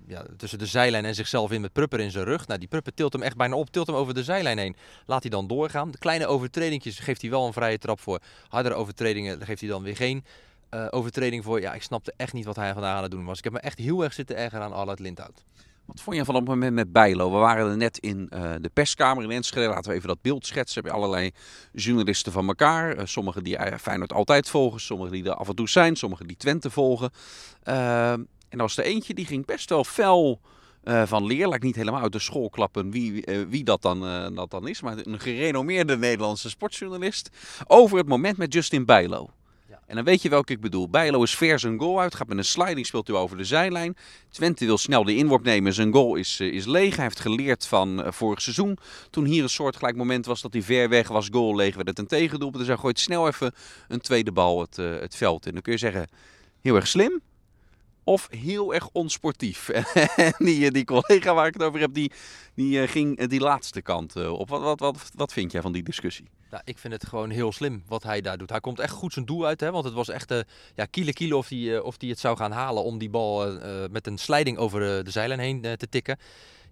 ja, 0.08 0.26
tussen 0.38 0.60
de 0.60 0.66
zijlijn 0.66 1.06
en 1.06 1.16
zichzelf 1.16 1.52
in 1.52 1.62
met 1.62 1.74
Prupper 1.74 2.00
in 2.00 2.12
zijn 2.12 2.26
rug. 2.26 2.48
Nou, 2.48 2.60
die 2.60 2.68
Prupper 2.68 2.94
tilt 2.94 3.14
hem 3.14 3.22
echt 3.22 3.38
bijna 3.38 3.56
op, 3.56 3.70
tilt 3.70 3.88
hem 3.88 3.96
over 3.96 4.14
de 4.14 4.24
zijlijn 4.24 4.58
heen. 4.58 4.76
Laat 5.06 5.22
hij 5.22 5.32
dan 5.32 5.48
doorgaan. 5.48 5.92
De 5.92 5.98
kleine 5.98 6.28
overtredingjes 6.28 7.00
geeft 7.00 7.22
hij 7.22 7.30
wel 7.30 7.46
een 7.46 7.54
vrije 7.54 7.78
trap 7.78 8.00
voor. 8.00 8.20
Hardere 8.48 8.76
overtredingen 8.76 9.42
geeft 9.42 9.62
hij 9.62 9.70
dan 9.70 9.84
weer 9.84 9.96
geen 9.96 10.24
uh, 10.74 10.88
overtreding 10.90 11.44
voor. 11.44 11.62
Ja, 11.62 11.74
ik 11.74 11.84
snapte 11.84 12.14
echt 12.18 12.34
niet 12.34 12.46
wat 12.46 12.56
hij 12.56 12.74
vandaag 12.74 12.96
aan 12.96 13.04
het 13.04 13.12
doen 13.12 13.26
was. 13.26 13.38
Ik 13.38 13.44
heb 13.44 13.54
me 13.54 13.60
echt 13.60 13.78
heel 13.78 14.04
erg 14.04 14.14
zitten 14.14 14.36
erger 14.36 14.62
aan 14.62 14.74
Allard 14.74 15.00
Lindhout. 15.00 15.44
Wat 15.86 16.02
vond 16.02 16.16
je 16.16 16.26
van 16.26 16.36
het 16.36 16.46
moment 16.46 16.74
met 16.74 16.92
Bijlo? 16.92 17.32
We 17.32 17.38
waren 17.38 17.70
er 17.70 17.78
net 17.78 17.98
in 17.98 18.30
uh, 18.34 18.54
de 18.62 18.70
perskamer 18.74 19.24
in 19.24 19.32
Enschede. 19.32 19.68
Laten 19.68 19.90
we 19.90 19.96
even 19.96 20.08
dat 20.08 20.22
beeld 20.22 20.46
schetsen. 20.46 20.84
Heb 20.84 20.92
je 20.92 20.98
allerlei 20.98 21.32
journalisten 21.72 22.32
van 22.32 22.48
elkaar. 22.48 22.98
Uh, 22.98 23.06
sommigen 23.06 23.44
die 23.44 23.58
Feyenoord 23.80 24.14
altijd 24.14 24.50
volgen. 24.50 24.80
Sommigen 24.80 25.14
die 25.14 25.26
er 25.26 25.34
af 25.34 25.48
en 25.48 25.56
toe 25.56 25.70
zijn. 25.70 25.96
Sommigen 25.96 26.28
die 26.28 26.38
Twente 26.38 26.70
volgen. 26.70 27.12
En 28.54 28.60
was 28.60 28.78
er 28.78 28.84
eentje 28.84 29.14
die 29.14 29.26
ging 29.26 29.46
best 29.46 29.70
wel 29.70 29.84
fel 29.84 30.40
van 30.84 31.26
leer. 31.26 31.48
Lijkt 31.48 31.64
niet 31.64 31.76
helemaal 31.76 32.02
uit 32.02 32.12
de 32.12 32.20
school 32.20 32.50
klappen 32.50 32.92
wie, 32.92 33.26
wie 33.50 33.64
dat, 33.64 33.82
dan, 33.82 34.00
dat 34.36 34.52
dan 34.52 34.68
is. 34.68 34.82
Maar 34.82 34.98
een 34.98 35.20
gerenommeerde 35.20 35.98
Nederlandse 35.98 36.50
sportjournalist. 36.50 37.30
Over 37.68 37.98
het 37.98 38.08
moment 38.08 38.38
met 38.38 38.54
Justin 38.54 38.86
Bijlo. 38.86 39.30
En 39.86 39.96
dan 39.96 40.04
weet 40.04 40.22
je 40.22 40.30
welke 40.30 40.54
ik 40.54 40.62
bedoel. 40.62 40.90
Bijlo 40.90 41.24
is 41.24 41.36
ver 41.36 41.60
zijn 41.60 41.80
goal 41.80 42.00
uit. 42.00 42.16
Gaat 42.16 42.28
met 42.28 42.38
een 42.38 42.46
sliding, 42.46 42.86
speelt 42.86 43.08
hij 43.08 43.18
over 43.18 43.38
de 43.38 43.44
zijlijn. 43.44 43.96
Twente 44.30 44.66
wil 44.66 44.78
snel 44.78 45.04
de 45.04 45.16
inworp 45.16 45.44
nemen. 45.44 45.74
Zijn 45.74 45.94
goal 45.94 46.16
is, 46.16 46.40
uh, 46.40 46.54
is 46.54 46.66
leeg. 46.66 46.96
Hij 46.96 47.04
heeft 47.04 47.20
geleerd 47.20 47.66
van 47.66 48.00
uh, 48.00 48.12
vorig 48.12 48.42
seizoen. 48.42 48.78
Toen 49.10 49.26
hier 49.26 49.44
een 49.44 49.50
soortgelijk 49.50 49.96
moment 49.96 50.26
was 50.26 50.42
dat 50.42 50.54
hij 50.54 50.62
ver 50.62 50.90
weg 50.90 51.08
was. 51.08 51.28
Goal 51.32 51.56
leeg 51.56 51.76
werd 51.76 51.88
het 51.88 52.00
een 52.00 52.08
tegendoelpunt. 52.08 52.58
Dus 52.58 52.68
hij 52.68 52.78
gooit 52.78 53.00
snel 53.00 53.28
even 53.28 53.54
een 53.88 54.02
tweede 54.02 54.32
bal 54.32 54.60
het, 54.62 54.78
uh, 54.78 55.00
het 55.00 55.16
veld 55.16 55.46
in. 55.46 55.54
Dan 55.54 55.62
kun 55.62 55.72
je 55.72 55.80
zeggen, 55.80 56.08
heel 56.62 56.76
erg 56.76 56.88
slim. 56.88 57.22
Of 58.04 58.28
heel 58.32 58.74
erg 58.74 58.90
onsportief. 58.92 59.70
die, 60.38 60.72
die 60.72 60.86
collega 60.86 61.34
waar 61.34 61.48
ik 61.48 61.54
het 61.54 61.64
over 61.64 61.80
heb, 61.80 61.94
die, 61.94 62.12
die 62.56 62.88
ging 62.88 63.28
die 63.28 63.40
laatste 63.40 63.82
kant 63.82 64.16
op. 64.16 64.50
Wat, 64.50 64.62
wat, 64.62 64.80
wat, 64.80 65.12
wat 65.16 65.34
vind 65.34 65.52
jij 65.52 65.62
van 65.62 65.72
die 65.72 65.84
discussie? 65.84 66.28
Ik 66.64 66.78
vind 66.78 66.94
het 66.94 67.08
gewoon 67.08 67.30
heel 67.30 67.52
slim 67.52 67.84
wat 67.88 68.04
hij 68.04 68.22
daar 68.22 68.38
doet. 68.38 68.50
Hij 68.50 68.60
komt 68.60 68.80
echt 68.80 68.94
goed 68.94 69.14
zijn 69.14 69.26
doel 69.26 69.46
uit. 69.46 69.60
Hè? 69.60 69.72
Want 69.72 69.86
het 69.86 69.94
was 69.94 70.10
echt 70.10 70.32
uh, 70.32 70.40
ja, 70.76 70.86
kiele 70.86 71.14
kiele 71.14 71.38
of 71.38 71.50
hij 71.50 71.58
uh, 71.58 71.84
of 71.84 71.98
die 71.98 72.10
het 72.10 72.20
zou 72.20 72.38
gaan 72.38 72.52
halen 72.52 72.84
om 72.84 72.98
die 72.98 73.10
bal 73.10 73.60
met 73.92 74.08
een 74.08 74.18
sliding 74.18 74.58
over 74.58 75.04
de 75.04 75.12
zijlijn 75.12 75.40
heen 75.40 75.62
te 75.62 75.90
tikken. 75.90 76.18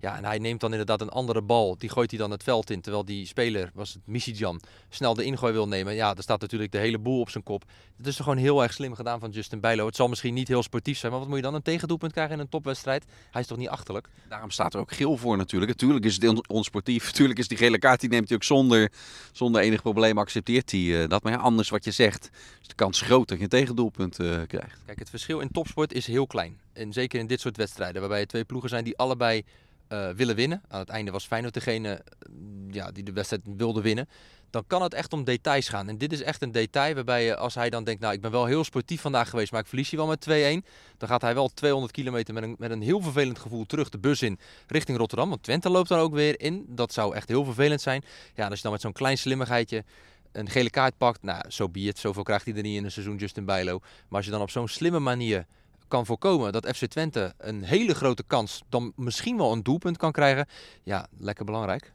Ja, 0.02 0.18
en 0.18 0.26
hij 0.26 0.38
neemt 0.38 0.60
dan 0.60 0.72
inderdaad 0.72 1.02
een 1.02 1.10
andere 1.10 1.42
bal. 1.42 1.78
Die 1.78 1.90
gooit 1.90 2.12
hij 2.12 2.20
dan 2.20 2.32
het 2.32 2.44
veld 2.44 2.70
in. 2.70 2.82
Terwijl 2.82 3.06
die 3.06 3.26
speler, 3.26 3.72
was 3.74 3.94
het 3.94 4.08
Missidjan, 4.08 4.62
snel 4.90 5.14
de 5.14 5.24
ingooi 5.24 5.54
wil 5.54 5.68
nemen. 5.68 5.94
Ja, 5.94 6.16
er 6.16 6.24
staat 6.24 6.42
natuurlijk 6.42 6.72
de 6.72 6.78
hele 6.78 6.98
boel 6.98 7.20
op 7.20 7.30
zijn 7.30 7.44
kop. 7.44 7.64
Het 7.98 8.08
is 8.08 8.18
gewoon 8.18 8.38
heel 8.38 8.64
erg 8.64 8.74
slim 8.74 8.96
gedaan 8.96 9.20
van 9.20 9.30
Justin 9.30 9.60
Bijlo. 9.60 9.86
Het 9.86 9.96
zal 9.96 10.08
misschien 10.08 10.34
niet 10.34 10.48
heel 10.48 10.64
sportief 10.64 10.98
zijn. 10.98 11.12
Maar 11.12 11.20
wat 11.20 11.30
moet 11.30 11.38
je 11.38 11.44
dan 11.44 11.54
een 11.54 11.62
tegendoelpunt 11.62 12.12
krijgen 12.12 12.34
in 12.34 12.40
een 12.40 12.50
topwedstrijd? 12.50 13.06
Hij 13.32 13.42
is 13.42 13.48
toch 13.48 13.58
niet 13.58 13.70
achterlijk? 13.70 14.10
Daarom 14.30 14.50
staat 14.50 14.74
er 14.74 14.80
ook 14.80 14.92
geel 14.94 15.18
voor 15.18 15.38
natuurlijk. 15.38 15.72
Natuurlijk 15.72 16.06
is 16.06 16.22
het 16.22 16.48
onsportief. 16.48 17.06
Natuurlijk 17.12 17.40
is 17.40 17.48
die 17.48 17.58
gele 17.58 17.80
kaart, 17.80 18.00
die 18.00 18.10
neemt 18.10 18.28
hij 18.28 18.38
ook 18.38 18.44
zonder, 18.44 18.92
zonder 19.32 19.62
enig 19.62 19.82
probleem. 19.82 20.18
Accepteert 20.18 20.72
hij 20.72 20.80
uh, 20.80 21.08
dat. 21.08 21.24
Maar 21.24 21.32
ja, 21.32 21.38
anders 21.38 21.70
wat 21.70 21.84
je 21.84 21.92
zegt, 21.92 22.30
is 22.62 22.68
de 22.68 22.76
kans 22.76 23.02
groot 23.02 23.28
dat 23.28 23.38
je 23.38 23.44
een 23.44 23.50
tegendoelpunt 23.50 24.20
uh, 24.20 24.42
krijgt. 24.48 24.80
Kijk, 24.86 25.00
het 25.00 25.10
verschil 25.10 25.40
in 25.40 25.52
topsport 25.52 25.94
is 25.94 26.08
heel 26.08 26.28
klein. 26.28 26.60
En 26.74 26.94
zeker 26.94 27.20
in 27.20 27.28
dit 27.28 27.40
soort 27.40 27.58
wedstrijden. 27.58 28.02
Waarbij 28.02 28.20
je 28.20 28.26
twee 28.26 28.44
ploegen 28.44 28.70
zijn 28.70 28.84
die 28.84 28.98
allebei 28.98 29.44
eh, 29.92 30.10
willen 30.10 30.36
winnen. 30.36 30.62
Aan 30.68 30.80
het 30.80 30.90
einde 30.90 31.12
was 31.12 31.26
Feyenoord 31.26 31.54
degene 31.54 31.90
eh, 31.90 32.32
ja, 32.70 32.92
die 32.92 33.04
de 33.04 33.12
wedstrijd 33.12 33.42
wilde 33.58 33.82
winnen. 33.82 34.10
Dan 34.50 34.64
kan 34.68 34.82
het 34.82 34.94
echt 34.94 35.14
om 35.14 35.24
details 35.24 35.70
gaan. 35.70 35.90
En 35.90 35.98
dit 35.98 36.14
is 36.14 36.22
echt 36.22 36.42
een 36.42 36.52
detail 36.52 36.96
waarbij 36.96 37.26
je, 37.26 37.38
als 37.38 37.56
hij 37.56 37.70
dan 37.70 37.84
denkt, 37.84 38.02
nou 38.02 38.14
ik 38.14 38.22
ben 38.22 38.32
wel 38.32 38.46
heel 38.46 38.64
sportief 38.64 39.02
vandaag 39.02 39.30
geweest, 39.30 39.52
maar 39.52 39.62
ik 39.62 39.68
verlies 39.68 39.90
hier 39.90 40.00
wel 40.00 40.08
met 40.08 40.62
2-1. 40.64 40.68
Dan 40.98 41.10
gaat 41.10 41.22
hij 41.22 41.34
wel 41.34 41.48
200 41.48 41.94
kilometer 41.94 42.34
met 42.34 42.44
een, 42.44 42.56
met 42.58 42.72
een 42.72 42.82
heel 42.82 43.02
vervelend 43.02 43.40
gevoel 43.40 43.66
terug 43.66 43.90
de 43.90 44.00
bus 44.00 44.22
in 44.22 44.40
richting 44.68 44.98
Rotterdam. 44.98 45.30
Want 45.30 45.44
Twente 45.44 45.70
loopt 45.70 45.90
dan 45.90 46.00
ook 46.00 46.14
weer 46.14 46.40
in. 46.40 46.66
Dat 46.68 46.94
zou 46.94 47.16
echt 47.16 47.28
heel 47.28 47.44
vervelend 47.44 47.82
zijn. 47.82 48.04
Ja, 48.36 48.48
als 48.48 48.56
je 48.56 48.64
dan 48.64 48.72
met 48.72 48.82
zo'n 48.82 48.94
klein 48.94 49.18
slimmigheidje 49.18 49.84
een 50.32 50.50
gele 50.50 50.70
kaart 50.70 50.98
pakt, 50.98 51.24
nou, 51.24 51.42
zo 51.42 51.50
so 51.50 51.70
be. 51.70 51.92
Zoveel 51.96 52.24
krijgt 52.24 52.46
hij 52.46 52.56
er 52.56 52.62
niet 52.62 52.78
in 52.78 52.84
een 52.84 52.92
seizoen, 52.92 53.18
Justin 53.18 53.46
Bijlo. 53.46 53.80
Maar 53.80 54.18
als 54.18 54.26
je 54.26 54.32
dan 54.32 54.42
op 54.42 54.50
zo'n 54.50 54.68
slimme 54.68 55.00
manier 55.00 55.46
kan 55.92 56.06
voorkomen 56.06 56.52
dat 56.52 56.68
FC 56.76 56.86
Twente 56.86 57.34
een 57.38 57.64
hele 57.64 57.96
grote 57.96 58.24
kans, 58.24 58.64
dan 58.70 58.94
misschien 58.96 59.38
wel 59.38 59.52
een 59.52 59.64
doelpunt 59.64 59.98
kan 59.98 60.12
krijgen, 60.12 60.48
ja, 60.84 61.08
lekker 61.18 61.46
belangrijk 61.46 61.94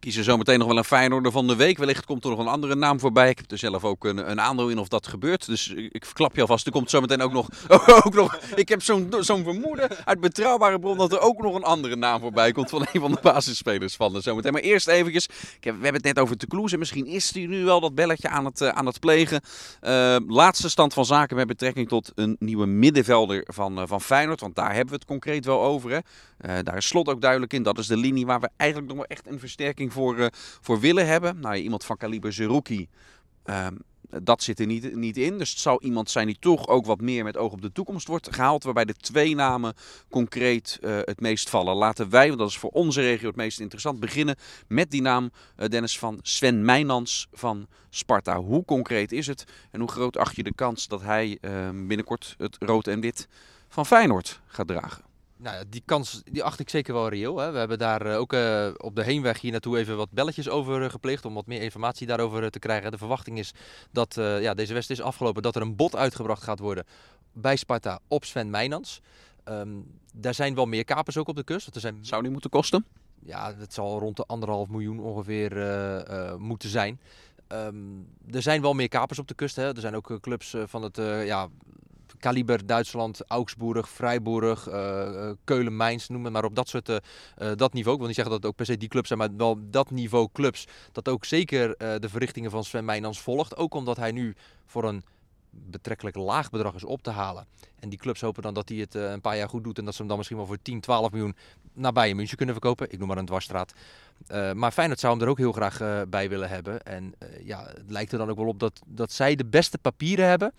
kiezen 0.00 0.24
zometeen 0.24 0.58
nog 0.58 0.68
wel 0.68 0.76
een 0.76 0.84
Feyenoorder 0.84 1.32
van 1.32 1.46
de 1.46 1.56
week. 1.56 1.78
Wellicht 1.78 2.04
komt 2.04 2.24
er 2.24 2.30
nog 2.30 2.38
een 2.38 2.46
andere 2.46 2.74
naam 2.74 3.00
voorbij. 3.00 3.28
Ik 3.28 3.38
heb 3.38 3.50
er 3.50 3.58
zelf 3.58 3.84
ook 3.84 4.04
een, 4.04 4.30
een 4.30 4.40
aandeel 4.40 4.68
in 4.68 4.78
of 4.78 4.88
dat 4.88 5.06
gebeurt. 5.06 5.46
Dus 5.46 5.68
ik 5.68 6.04
verklap 6.04 6.34
je 6.34 6.40
alvast, 6.40 6.66
er 6.66 6.72
komt 6.72 6.90
zometeen 6.90 7.22
ook 7.22 7.32
nog... 7.32 7.48
ook 8.04 8.14
nog 8.14 8.38
ik 8.54 8.68
heb 8.68 8.82
zo'n 8.82 9.14
zo'n 9.20 9.42
vermoeden 9.44 9.88
uit 10.04 10.20
betrouwbare 10.20 10.78
bron 10.78 10.96
dat 10.98 11.12
er 11.12 11.20
ook 11.20 11.42
nog 11.42 11.54
een 11.54 11.62
andere 11.62 11.96
naam 11.96 12.20
voorbij 12.20 12.52
komt 12.52 12.70
van 12.70 12.86
een 12.92 13.00
van 13.00 13.10
de 13.10 13.18
basisspelers 13.22 13.96
van 13.96 14.12
de 14.12 14.20
zometeen. 14.20 14.52
Maar 14.52 14.62
eerst 14.62 14.88
eventjes, 14.88 15.26
we 15.60 15.70
hebben 15.70 15.92
het 15.92 16.02
net 16.02 16.18
over 16.18 16.36
Toulouse 16.36 16.72
en 16.72 16.78
misschien 16.78 17.06
is 17.06 17.34
hij 17.34 17.46
nu 17.46 17.64
wel 17.64 17.80
dat 17.80 17.94
belletje 17.94 18.28
aan 18.28 18.44
het, 18.44 18.60
uh, 18.60 18.68
aan 18.68 18.86
het 18.86 19.00
plegen. 19.00 19.40
Uh, 19.82 20.16
laatste 20.26 20.70
stand 20.70 20.94
van 20.94 21.04
zaken 21.04 21.36
met 21.36 21.46
betrekking 21.46 21.88
tot 21.88 22.12
een 22.14 22.36
nieuwe 22.38 22.66
middenvelder 22.66 23.44
van, 23.46 23.78
uh, 23.78 23.84
van 23.86 24.00
Feyenoord. 24.00 24.40
Want 24.40 24.54
daar 24.54 24.74
hebben 24.74 24.88
we 24.88 24.94
het 24.94 25.04
concreet 25.04 25.44
wel 25.44 25.62
over. 25.62 26.02
Hè. 26.38 26.62
daar 26.62 26.76
is 26.76 26.86
Slot 26.86 27.08
ook 27.08 27.20
duidelijk 27.20 27.52
in. 27.52 27.62
Dat 27.62 27.78
is 27.78 27.86
de 27.86 27.96
linie 27.96 28.26
waar 28.26 28.40
we 28.40 28.48
eigenlijk 28.56 28.90
nog 28.90 28.98
wel 28.98 29.06
echt 29.06 29.26
een 29.26 29.38
versterking 29.38 29.87
voor, 29.92 30.18
uh, 30.18 30.26
voor 30.60 30.80
willen 30.80 31.06
hebben. 31.06 31.40
Nou, 31.40 31.56
iemand 31.56 31.84
van 31.84 31.96
kaliber 31.96 32.32
Zerouki, 32.32 32.88
uh, 33.46 33.66
dat 34.22 34.42
zit 34.42 34.60
er 34.60 34.66
niet, 34.66 34.96
niet 34.96 35.16
in. 35.16 35.38
Dus 35.38 35.50
het 35.50 35.58
zou 35.58 35.82
iemand 35.82 36.10
zijn 36.10 36.26
die 36.26 36.36
toch 36.40 36.68
ook 36.68 36.86
wat 36.86 37.00
meer 37.00 37.24
met 37.24 37.36
oog 37.36 37.52
op 37.52 37.62
de 37.62 37.72
toekomst 37.72 38.06
wordt 38.06 38.34
gehaald. 38.34 38.64
Waarbij 38.64 38.84
de 38.84 38.94
twee 38.94 39.34
namen 39.34 39.74
concreet 40.10 40.78
uh, 40.80 40.98
het 41.04 41.20
meest 41.20 41.50
vallen. 41.50 41.76
Laten 41.76 42.10
wij, 42.10 42.26
want 42.26 42.38
dat 42.38 42.48
is 42.48 42.58
voor 42.58 42.70
onze 42.70 43.00
regio 43.00 43.26
het 43.26 43.36
meest 43.36 43.60
interessant, 43.60 44.00
beginnen 44.00 44.36
met 44.68 44.90
die 44.90 45.02
naam 45.02 45.30
uh, 45.56 45.68
Dennis 45.68 45.98
van 45.98 46.18
Sven 46.22 46.64
Mijnans 46.64 47.28
van 47.32 47.66
Sparta. 47.90 48.40
Hoe 48.40 48.64
concreet 48.64 49.12
is 49.12 49.26
het 49.26 49.44
en 49.70 49.80
hoe 49.80 49.90
groot 49.90 50.16
acht 50.16 50.36
je 50.36 50.42
de 50.42 50.54
kans 50.54 50.86
dat 50.86 51.02
hij 51.02 51.38
uh, 51.40 51.68
binnenkort 51.72 52.34
het 52.38 52.56
rood 52.58 52.86
en 52.86 53.00
wit 53.00 53.28
van 53.68 53.86
Feyenoord 53.86 54.40
gaat 54.46 54.66
dragen? 54.66 55.07
Nou, 55.40 55.64
die 55.68 55.82
kans 55.84 56.22
die 56.24 56.44
acht 56.44 56.60
ik 56.60 56.68
zeker 56.68 56.94
wel 56.94 57.08
reëel. 57.08 57.38
Hè. 57.38 57.50
We 57.50 57.58
hebben 57.58 57.78
daar 57.78 58.06
uh, 58.06 58.18
ook 58.18 58.32
uh, 58.32 58.68
op 58.76 58.96
de 58.96 59.02
heenweg 59.02 59.40
hier 59.40 59.50
naartoe 59.50 59.78
even 59.78 59.96
wat 59.96 60.10
belletjes 60.10 60.48
over 60.48 60.82
uh, 60.82 60.88
gepleegd. 60.88 61.24
Om 61.24 61.34
wat 61.34 61.46
meer 61.46 61.62
informatie 61.62 62.06
daarover 62.06 62.50
te 62.50 62.58
krijgen. 62.58 62.90
De 62.90 62.98
verwachting 62.98 63.38
is 63.38 63.52
dat 63.90 64.14
ja, 64.14 64.54
deze 64.54 64.72
wedstrijd 64.72 65.00
is 65.00 65.06
afgelopen. 65.06 65.42
Dat 65.42 65.56
er 65.56 65.62
een 65.62 65.76
bod 65.76 65.96
uitgebracht 65.96 66.42
gaat 66.42 66.58
worden 66.58 66.84
bij 67.32 67.56
Sparta 67.56 67.98
op 68.08 68.24
Sven 68.24 68.50
Meijnans. 68.50 69.00
Um, 69.44 69.98
daar 70.14 70.34
zijn 70.34 70.54
wel 70.54 70.66
meer 70.66 70.84
kapers 70.84 71.16
ook 71.16 71.28
op 71.28 71.36
de 71.36 71.44
kust. 71.44 71.74
Er 71.74 71.80
zijn... 71.80 71.98
Zou 72.00 72.22
die 72.22 72.30
moeten 72.30 72.50
kosten? 72.50 72.84
Ja, 73.20 73.54
het 73.54 73.74
zal 73.74 73.98
rond 73.98 74.16
de 74.16 74.24
anderhalf 74.26 74.68
miljoen 74.68 75.00
ongeveer 75.00 75.52
moeten 76.38 76.68
zijn. 76.68 77.00
Um, 77.48 78.08
er 78.30 78.42
zijn 78.42 78.62
wel 78.62 78.74
meer 78.74 78.88
kapers 78.88 79.18
op 79.18 79.28
de 79.28 79.34
kust. 79.34 79.56
Hè. 79.56 79.74
Er 79.74 79.80
zijn 79.80 79.96
ook 79.96 80.18
clubs 80.20 80.56
van 80.64 80.82
het 80.82 80.96
ja, 81.24 81.48
kaliber 82.18 82.66
Duitsland, 82.66 83.20
Augsburg, 83.26 83.90
Freiburg, 83.90 84.68
uh, 84.68 85.30
Keulen, 85.44 85.76
Mainz, 85.76 86.08
noem 86.08 86.24
het 86.24 86.32
maar 86.32 86.44
op 86.44 86.54
dat 86.54 86.68
soort 86.68 86.88
uh, 86.88 86.96
dat 87.36 87.72
niveau. 87.72 87.92
Ik 87.92 87.98
wil 87.98 88.06
niet 88.06 88.14
zeggen 88.14 88.32
dat 88.34 88.42
het 88.42 88.46
ook 88.46 88.56
per 88.56 88.66
se 88.66 88.76
die 88.76 88.88
clubs 88.88 89.08
zijn, 89.08 89.18
maar 89.18 89.36
wel 89.36 89.58
dat 89.70 89.90
niveau 89.90 90.28
clubs. 90.32 90.66
Dat 90.92 91.08
ook 91.08 91.24
zeker 91.24 91.76
de 91.78 92.08
verrichtingen 92.08 92.50
van 92.50 92.64
Sven 92.64 92.84
Meijnans 92.84 93.20
volgt. 93.20 93.56
Ook 93.56 93.74
omdat 93.74 93.96
hij 93.96 94.12
nu 94.12 94.34
voor 94.66 94.84
een 94.84 95.02
betrekkelijk 95.50 96.16
laag 96.16 96.50
bedrag 96.50 96.74
is 96.74 96.84
op 96.84 97.02
te 97.02 97.10
halen. 97.10 97.46
En 97.78 97.88
die 97.88 97.98
clubs 97.98 98.20
hopen 98.20 98.42
dan 98.42 98.54
dat 98.54 98.68
hij 98.68 98.78
het 98.78 98.94
een 98.94 99.20
paar 99.20 99.36
jaar 99.36 99.48
goed 99.48 99.64
doet 99.64 99.78
en 99.78 99.84
dat 99.84 99.92
ze 99.92 99.98
hem 99.98 100.08
dan 100.08 100.16
misschien 100.16 100.38
wel 100.38 100.46
voor 100.46 100.62
10, 100.62 100.80
12 100.80 101.10
miljoen 101.10 101.36
naar 101.72 101.92
Bayern 101.92 102.16
München 102.16 102.36
kunnen 102.36 102.54
verkopen. 102.54 102.92
Ik 102.92 102.98
noem 102.98 103.08
maar 103.08 103.18
een 103.18 103.26
dwarsstraat. 103.26 103.72
Uh, 104.28 104.52
maar 104.52 104.72
Feyenoord 104.72 105.00
zou 105.00 105.12
hem 105.12 105.22
er 105.22 105.28
ook 105.28 105.38
heel 105.38 105.52
graag 105.52 106.08
bij 106.08 106.28
willen 106.28 106.48
hebben. 106.48 106.82
En 106.82 107.14
ja, 107.44 107.64
het 107.64 107.90
lijkt 107.90 108.12
er 108.12 108.18
dan 108.18 108.30
ook 108.30 108.36
wel 108.36 108.46
op 108.46 108.58
dat, 108.58 108.80
dat 108.86 109.12
zij 109.12 109.36
de 109.36 109.46
beste 109.46 109.78
papieren 109.78 110.28
hebben 110.28 110.52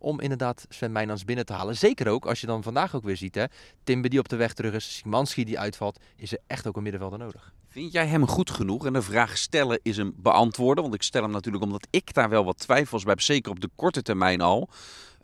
om 0.00 0.20
inderdaad 0.20 0.66
Sven 0.68 0.92
Meijnans 0.92 1.24
binnen 1.24 1.46
te 1.46 1.52
halen. 1.52 1.76
Zeker 1.76 2.08
ook 2.08 2.26
als 2.26 2.40
je 2.40 2.46
dan 2.46 2.62
vandaag 2.62 2.94
ook 2.94 3.04
weer 3.04 3.16
ziet, 3.16 3.34
hè, 3.34 3.44
Timber 3.84 4.10
die 4.10 4.18
op 4.18 4.28
de 4.28 4.36
weg 4.36 4.52
terug 4.52 4.74
is, 4.74 4.96
Simanski 4.96 5.44
die 5.44 5.58
uitvalt, 5.58 6.00
is 6.16 6.32
er 6.32 6.38
echt 6.46 6.66
ook 6.66 6.76
een 6.76 6.82
middenvelder 6.82 7.18
nodig. 7.18 7.52
Vind 7.70 7.92
jij 7.92 8.06
hem 8.06 8.26
goed 8.26 8.50
genoeg? 8.50 8.86
En 8.86 8.92
de 8.92 9.02
vraag 9.02 9.38
stellen 9.38 9.80
is 9.82 9.96
hem 9.96 10.12
beantwoorden. 10.16 10.82
Want 10.82 10.94
ik 10.94 11.02
stel 11.02 11.22
hem 11.22 11.30
natuurlijk 11.30 11.64
omdat 11.64 11.86
ik 11.90 12.14
daar 12.14 12.28
wel 12.28 12.44
wat 12.44 12.58
twijfels 12.58 13.02
bij 13.02 13.12
heb. 13.12 13.22
Zeker 13.22 13.50
op 13.50 13.60
de 13.60 13.70
korte 13.76 14.02
termijn 14.02 14.40
al. 14.40 14.68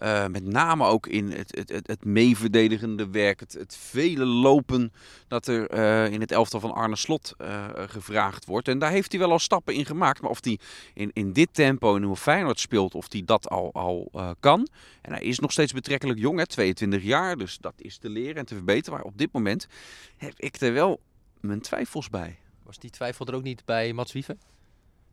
Uh, 0.02 0.26
met 0.26 0.44
name 0.44 0.84
ook 0.84 1.06
in 1.06 1.30
het, 1.30 1.62
het, 1.68 1.86
het, 1.86 2.04
meeverdedigende 2.04 3.10
werk. 3.10 3.40
Het, 3.40 3.52
het, 3.52 3.76
vele 3.76 4.24
lopen 4.24 4.92
dat 5.28 5.46
er 5.46 5.74
uh, 5.74 6.12
in 6.12 6.20
het 6.20 6.32
elftal 6.32 6.60
van 6.60 6.72
Arne 6.72 6.96
Slot 6.96 7.34
uh, 7.38 7.64
gevraagd 7.74 8.44
wordt. 8.44 8.68
En 8.68 8.78
daar 8.78 8.90
heeft 8.90 9.12
hij 9.12 9.20
wel 9.20 9.30
al 9.30 9.38
stappen 9.38 9.74
in 9.74 9.86
gemaakt. 9.86 10.20
Maar 10.20 10.30
of 10.30 10.44
hij 10.44 10.58
in, 10.94 11.10
in 11.12 11.32
dit 11.32 11.48
tempo 11.52 11.96
en 11.96 12.02
hoe 12.02 12.16
Feyenoord 12.16 12.60
speelt, 12.60 12.94
of 12.94 13.06
hij 13.08 13.22
dat 13.24 13.48
al, 13.48 13.70
al 13.72 14.10
kan. 14.40 14.68
En 15.02 15.12
hij 15.12 15.22
is 15.22 15.38
nog 15.38 15.52
steeds 15.52 15.72
betrekkelijk 15.72 16.18
jong, 16.18 16.38
hè, 16.38 16.46
22 16.46 17.02
jaar. 17.02 17.36
Dus 17.36 17.58
dat 17.58 17.74
is 17.76 17.98
te 17.98 18.08
leren 18.08 18.36
en 18.36 18.46
te 18.46 18.54
verbeteren. 18.54 18.98
Maar 18.98 19.06
op 19.06 19.18
dit 19.18 19.32
moment 19.32 19.66
heb 20.16 20.34
ik 20.36 20.60
er 20.60 20.72
wel 20.72 21.00
mijn 21.46 21.60
twijfels 21.60 22.10
bij. 22.10 22.38
Was 22.62 22.78
die 22.78 22.90
twijfel 22.90 23.26
er 23.26 23.34
ook 23.34 23.42
niet 23.42 23.64
bij 23.64 23.92
Mats 23.92 24.12
Wieven? 24.12 24.40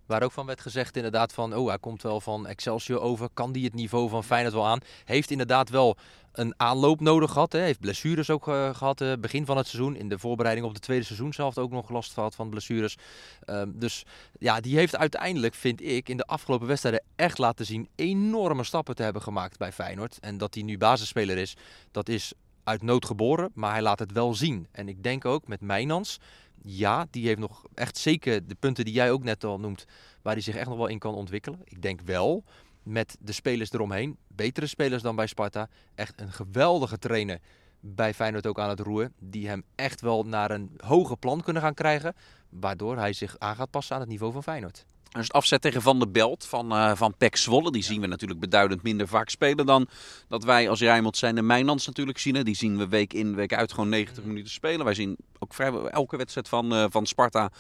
Waar 0.05 0.23
ook 0.23 0.31
van 0.31 0.45
werd 0.45 0.61
gezegd 0.61 0.95
inderdaad 0.95 1.33
van, 1.33 1.55
oh 1.55 1.67
hij 1.67 1.79
komt 1.79 2.01
wel 2.01 2.21
van 2.21 2.47
Excelsior 2.47 2.99
over, 2.99 3.29
kan 3.33 3.51
die 3.51 3.65
het 3.65 3.73
niveau 3.73 4.09
van 4.09 4.23
Feyenoord 4.23 4.53
wel 4.53 4.67
aan? 4.67 4.79
Heeft 5.05 5.31
inderdaad 5.31 5.69
wel 5.69 5.97
een 6.31 6.53
aanloop 6.57 6.99
nodig 6.99 7.31
gehad, 7.31 7.51
hè? 7.51 7.59
heeft 7.59 7.79
blessures 7.79 8.29
ook 8.29 8.47
uh, 8.47 8.75
gehad 8.75 9.01
uh, 9.01 9.13
begin 9.19 9.45
van 9.45 9.57
het 9.57 9.67
seizoen. 9.67 9.95
In 9.95 10.09
de 10.09 10.19
voorbereiding 10.19 10.67
op 10.67 10.73
de 10.73 10.79
tweede 10.79 11.05
seizoen 11.05 11.33
zelf 11.33 11.57
ook 11.57 11.71
nog 11.71 11.89
last 11.89 12.13
gehad 12.13 12.35
van 12.35 12.49
blessures. 12.49 12.97
Um, 13.45 13.79
dus 13.79 14.05
ja, 14.39 14.59
die 14.59 14.77
heeft 14.77 14.95
uiteindelijk, 14.95 15.55
vind 15.55 15.81
ik, 15.81 16.09
in 16.09 16.17
de 16.17 16.25
afgelopen 16.25 16.67
wedstrijden 16.67 17.03
echt 17.15 17.37
laten 17.37 17.65
zien 17.65 17.89
enorme 17.95 18.63
stappen 18.63 18.95
te 18.95 19.03
hebben 19.03 19.21
gemaakt 19.21 19.57
bij 19.57 19.71
Feyenoord. 19.71 20.17
En 20.19 20.37
dat 20.37 20.53
hij 20.53 20.63
nu 20.63 20.77
basisspeler 20.77 21.37
is, 21.37 21.55
dat 21.91 22.09
is 22.09 22.33
uit 22.63 22.82
nood 22.82 23.05
geboren, 23.05 23.51
maar 23.53 23.72
hij 23.72 23.82
laat 23.82 24.00
het 24.00 24.12
wel 24.12 24.34
zien. 24.34 24.67
En 24.72 24.88
ik 24.88 25.03
denk 25.03 25.25
ook 25.25 25.48
met 25.48 25.62
Mijnans 25.62 26.20
ja, 26.63 27.08
die 27.10 27.27
heeft 27.27 27.39
nog 27.39 27.65
echt 27.74 27.98
zeker 27.98 28.48
de 28.48 28.55
punten 28.55 28.86
die 28.86 28.93
jij 28.93 29.12
ook 29.12 29.24
net 29.24 29.43
al 29.43 29.60
noemt, 29.60 29.86
waar 30.22 30.34
hij 30.34 30.41
zich 30.41 30.55
echt 30.55 30.67
nog 30.67 30.77
wel 30.77 30.88
in 30.88 31.00
kan 31.00 31.15
ontwikkelen. 31.15 31.60
Ik 31.63 31.82
denk 31.82 32.01
wel 32.01 32.43
met 32.84 33.17
de 33.20 33.32
spelers 33.32 33.72
eromheen, 33.72 34.17
betere 34.27 34.67
spelers 34.67 35.01
dan 35.01 35.15
bij 35.15 35.27
Sparta, 35.27 35.70
echt 35.96 36.22
een 36.22 36.32
geweldige 36.32 36.98
trainer 36.98 37.39
bij 37.79 38.13
Feyenoord 38.13 38.48
ook 38.48 38.60
aan 38.60 38.70
het 38.70 38.79
roeren, 38.79 39.13
die 39.20 39.48
hem 39.48 39.63
echt 39.75 40.01
wel 40.01 40.24
naar 40.24 40.51
een 40.51 40.72
hoger 40.77 41.17
plan 41.17 41.41
kunnen 41.41 41.62
gaan 41.62 41.74
krijgen, 41.74 42.15
waardoor 42.50 42.98
hij 42.98 43.13
zich 43.13 43.39
aan 43.39 43.55
gaat 43.55 43.70
passen 43.70 43.96
aan 43.96 44.01
het 44.01 44.10
niveau 44.10 44.34
van 44.34 44.43
Feyenoord. 44.43 44.86
Als 45.13 45.27
het 45.27 45.34
afzet 45.34 45.62
tegen 45.62 45.82
Van 45.82 46.00
der 46.00 46.12
Belt 46.12 46.46
van, 46.46 46.74
uh, 46.74 46.96
van 46.96 47.17
Pek 47.17 47.36
Zwolle. 47.36 47.72
Die 47.72 47.84
zien 47.84 48.01
we 48.01 48.08
natuurlijk 48.08 48.39
beduidend 48.39 48.84
minder 48.84 49.08
vaak 49.08 49.29
spelen 49.29 49.65
dan 49.65 49.88
dat 50.27 50.43
wij 50.43 50.70
als 50.70 50.79
Rijmond 50.79 51.17
zijn 51.17 51.36
de 51.36 51.41
Mijnlands 51.41 51.86
natuurlijk 51.86 52.17
zien. 52.17 52.43
Die 52.43 52.55
zien 52.55 52.77
we 52.77 52.88
week 52.88 53.13
in, 53.13 53.36
week 53.36 53.53
uit 53.53 53.72
gewoon 53.72 53.89
90 53.89 54.24
minuten 54.24 54.51
spelen. 54.51 54.86
Wij 54.86 54.93
zien 54.93 55.17
ook 55.39 55.53
vrijwel 55.53 55.89
elke 55.89 56.17
wedstrijd 56.17 56.50
van, 56.50 56.74
uh, 56.74 56.86
van 56.89 57.05
Sparta. 57.05 57.51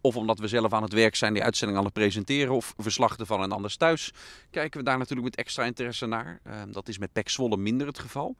Of 0.00 0.16
omdat 0.16 0.38
we 0.38 0.48
zelf 0.48 0.72
aan 0.72 0.82
het 0.82 0.92
werk 0.92 1.14
zijn, 1.14 1.32
die 1.32 1.42
uitzending 1.42 1.78
aan 1.78 1.84
het 1.84 1.94
presenteren. 1.94 2.54
Of 2.54 2.74
verslachten 2.76 3.26
van 3.26 3.42
een 3.42 3.52
anders 3.52 3.76
thuis. 3.76 4.12
Kijken 4.50 4.78
we 4.78 4.84
daar 4.84 4.98
natuurlijk 4.98 5.24
met 5.24 5.36
extra 5.36 5.64
interesse 5.64 6.06
naar. 6.06 6.40
Uh, 6.46 6.52
dat 6.68 6.88
is 6.88 6.98
met 6.98 7.12
Pek 7.12 7.28
Zwolle 7.28 7.56
minder 7.56 7.86
het 7.86 7.98
geval. 7.98 8.36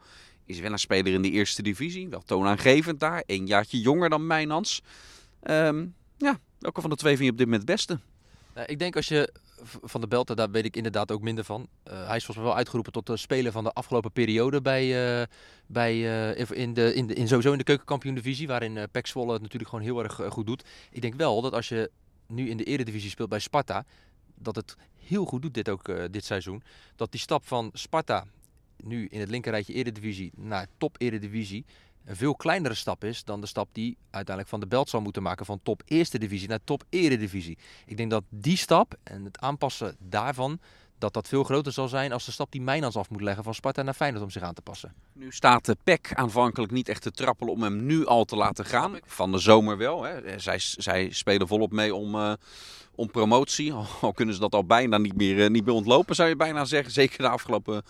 Is 0.46 0.60
wel 0.60 0.72
een 0.72 0.78
speler 0.78 1.12
in 1.12 1.22
de 1.22 1.30
eerste 1.30 1.62
divisie. 1.62 2.08
Wel 2.08 2.22
toonaangevend 2.22 3.00
daar. 3.00 3.22
Een 3.26 3.46
jaartje 3.46 3.80
jonger 3.80 4.08
dan 4.08 4.26
Mijnans. 4.26 4.82
Um, 5.44 5.94
ja, 6.16 6.38
welke 6.58 6.80
van 6.80 6.90
de 6.90 6.96
twee 6.96 7.16
vind 7.16 7.24
je 7.24 7.32
op 7.32 7.38
dit 7.38 7.46
moment 7.46 7.68
het 7.68 7.76
beste? 7.76 8.11
Nou, 8.54 8.66
ik 8.66 8.78
denk 8.78 8.96
als 8.96 9.08
je 9.08 9.32
van 9.82 10.00
de 10.00 10.06
Belten, 10.06 10.36
daar 10.36 10.50
weet 10.50 10.64
ik 10.64 10.76
inderdaad 10.76 11.10
ook 11.10 11.22
minder 11.22 11.44
van. 11.44 11.68
Uh, 11.88 12.06
hij 12.06 12.16
is 12.16 12.24
volgens 12.24 12.36
mij 12.36 12.44
wel 12.44 12.56
uitgeroepen 12.56 12.92
tot 12.92 13.06
de 13.06 13.16
speler 13.16 13.52
van 13.52 13.64
de 13.64 13.72
afgelopen 13.72 14.12
periode 14.12 14.62
bij, 14.62 15.18
uh, 15.20 15.26
bij, 15.66 15.98
in, 16.36 16.74
de, 16.74 16.94
in, 16.94 17.06
de, 17.06 17.14
in 17.14 17.28
sowieso 17.28 17.52
in 17.52 17.58
de 17.58 17.64
keukenkampioen-divisie, 17.64 18.46
waarin 18.46 18.76
uh, 18.76 18.82
Pek 18.90 19.06
Zwolle 19.06 19.32
het 19.32 19.42
natuurlijk 19.42 19.70
gewoon 19.70 19.84
heel 19.84 20.02
erg 20.02 20.20
goed 20.28 20.46
doet. 20.46 20.64
Ik 20.90 21.02
denk 21.02 21.14
wel 21.14 21.40
dat 21.40 21.52
als 21.52 21.68
je 21.68 21.90
nu 22.26 22.48
in 22.48 22.56
de 22.56 22.64
eredivisie 22.64 23.10
speelt 23.10 23.28
bij 23.28 23.38
Sparta, 23.38 23.84
dat 24.34 24.56
het 24.56 24.76
heel 25.06 25.24
goed 25.24 25.42
doet 25.42 25.54
dit 25.54 25.68
ook 25.68 26.12
dit 26.12 26.24
seizoen. 26.24 26.62
Dat 26.96 27.10
die 27.10 27.20
stap 27.20 27.46
van 27.46 27.70
Sparta, 27.72 28.24
nu 28.76 29.06
in 29.06 29.20
het 29.20 29.30
linkerrijtje 29.30 29.72
eredivisie, 29.72 30.32
naar 30.36 30.66
top 30.78 30.96
eredivisie, 30.98 31.64
een 32.04 32.16
veel 32.16 32.34
kleinere 32.34 32.74
stap 32.74 33.04
is 33.04 33.24
dan 33.24 33.40
de 33.40 33.46
stap 33.46 33.68
die 33.72 33.96
uiteindelijk 34.02 34.48
van 34.48 34.60
de 34.60 34.66
belt 34.66 34.88
zal 34.88 35.00
moeten 35.00 35.22
maken 35.22 35.46
van 35.46 35.60
top 35.62 35.82
eerste 35.84 36.18
divisie 36.18 36.48
naar 36.48 36.64
top 36.64 36.84
eredivisie. 36.88 37.58
Ik 37.86 37.96
denk 37.96 38.10
dat 38.10 38.24
die 38.28 38.56
stap 38.56 38.94
en 39.02 39.24
het 39.24 39.38
aanpassen 39.38 39.96
daarvan, 39.98 40.60
dat 41.02 41.12
dat 41.12 41.28
veel 41.28 41.44
groter 41.44 41.72
zal 41.72 41.88
zijn 41.88 42.12
als 42.12 42.24
de 42.24 42.32
stap 42.32 42.52
die 42.52 42.60
Mijnans 42.60 42.96
af 42.96 43.10
moet 43.10 43.20
leggen 43.20 43.44
van 43.44 43.54
Sparta 43.54 43.82
naar 43.82 43.94
Feyenoord 43.94 44.24
om 44.24 44.30
zich 44.30 44.42
aan 44.42 44.54
te 44.54 44.62
passen. 44.62 44.94
Nu 45.12 45.32
staat 45.32 45.64
de 45.64 45.76
PEC 45.84 46.14
aanvankelijk 46.14 46.72
niet 46.72 46.88
echt 46.88 47.02
te 47.02 47.10
trappelen 47.10 47.52
om 47.52 47.62
hem 47.62 47.86
nu 47.86 48.06
al 48.06 48.24
te 48.24 48.36
laten 48.36 48.64
gaan. 48.64 48.98
Van 49.04 49.32
de 49.32 49.38
zomer 49.38 49.76
wel. 49.76 50.02
Hè. 50.02 50.38
Zij, 50.38 50.58
zij 50.58 51.10
spelen 51.10 51.48
volop 51.48 51.72
mee 51.72 51.94
om, 51.94 52.14
uh, 52.14 52.32
om 52.94 53.10
promotie. 53.10 53.72
Al 54.00 54.12
kunnen 54.12 54.34
ze 54.34 54.40
dat 54.40 54.54
al 54.54 54.64
bijna 54.64 54.98
niet 54.98 55.16
meer, 55.16 55.36
uh, 55.36 55.48
niet 55.48 55.64
meer 55.64 55.74
ontlopen, 55.74 56.14
zou 56.14 56.28
je 56.28 56.36
bijna 56.36 56.64
zeggen. 56.64 56.92
Zeker 56.92 57.18
de 57.18 57.28
afgelopen 57.28 57.74
uh, 57.74 57.80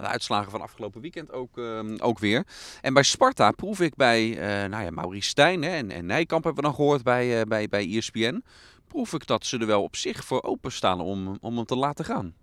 de 0.00 0.06
uitslagen 0.06 0.50
van 0.50 0.60
afgelopen 0.60 1.00
weekend 1.00 1.32
ook, 1.32 1.58
ook 1.98 2.18
weer. 2.18 2.46
En 2.80 2.94
bij 2.94 3.02
Sparta 3.02 3.50
proef 3.50 3.80
ik 3.80 3.94
bij 3.94 4.28
nou 4.68 4.84
ja, 4.84 4.90
Maurice 4.90 5.28
Stijn 5.28 5.62
hè, 5.62 5.70
en, 5.70 5.90
en 5.90 6.06
Nijkamp 6.06 6.44
hebben 6.44 6.62
we 6.62 6.68
dan 6.68 6.78
gehoord 6.78 7.02
bij, 7.02 7.44
bij, 7.44 7.68
bij 7.68 7.96
ESPN 7.96 8.42
proef 8.86 9.12
ik 9.12 9.26
dat 9.26 9.46
ze 9.46 9.58
er 9.58 9.66
wel 9.66 9.82
op 9.82 9.96
zich 9.96 10.24
voor 10.24 10.42
openstaan 10.42 11.00
om, 11.00 11.38
om 11.40 11.56
hem 11.56 11.64
te 11.64 11.76
laten 11.76 12.04
gaan. 12.04 12.34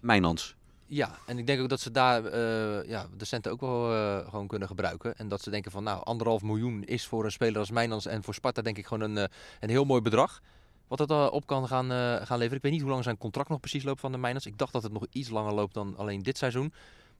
Mijnans. 0.00 0.54
Ja, 0.86 1.18
en 1.26 1.38
ik 1.38 1.46
denk 1.46 1.60
ook 1.60 1.68
dat 1.68 1.80
ze 1.80 1.90
daar 1.90 2.24
uh, 2.24 2.88
ja, 2.88 3.06
de 3.16 3.24
centen 3.24 3.52
ook 3.52 3.60
wel 3.60 3.92
uh, 3.92 4.28
gewoon 4.28 4.46
kunnen 4.46 4.68
gebruiken. 4.68 5.16
En 5.16 5.28
dat 5.28 5.42
ze 5.42 5.50
denken 5.50 5.70
van 5.70 5.82
nou, 5.82 6.04
anderhalf 6.04 6.42
miljoen 6.42 6.84
is 6.84 7.06
voor 7.06 7.24
een 7.24 7.32
speler 7.32 7.58
als 7.58 7.70
Mijnans 7.70 8.06
en 8.06 8.22
voor 8.22 8.34
Sparta 8.34 8.62
denk 8.62 8.78
ik 8.78 8.86
gewoon 8.86 9.10
een, 9.10 9.16
uh, 9.16 9.24
een 9.60 9.68
heel 9.68 9.84
mooi 9.84 10.00
bedrag. 10.00 10.42
Wat 10.88 10.98
het 10.98 11.10
op 11.30 11.46
kan 11.46 11.68
gaan, 11.68 11.90
gaan 12.26 12.38
leveren. 12.38 12.56
Ik 12.56 12.62
weet 12.62 12.72
niet 12.72 12.80
hoe 12.80 12.90
lang 12.90 13.04
zijn 13.04 13.18
contract 13.18 13.48
nog 13.48 13.60
precies 13.60 13.82
loopt 13.82 14.00
van 14.00 14.12
de 14.12 14.18
Mijnans. 14.18 14.46
Ik 14.46 14.58
dacht 14.58 14.72
dat 14.72 14.82
het 14.82 14.92
nog 14.92 15.06
iets 15.10 15.28
langer 15.28 15.54
loopt 15.54 15.74
dan 15.74 15.96
alleen 15.96 16.22
dit 16.22 16.38
seizoen. 16.38 16.72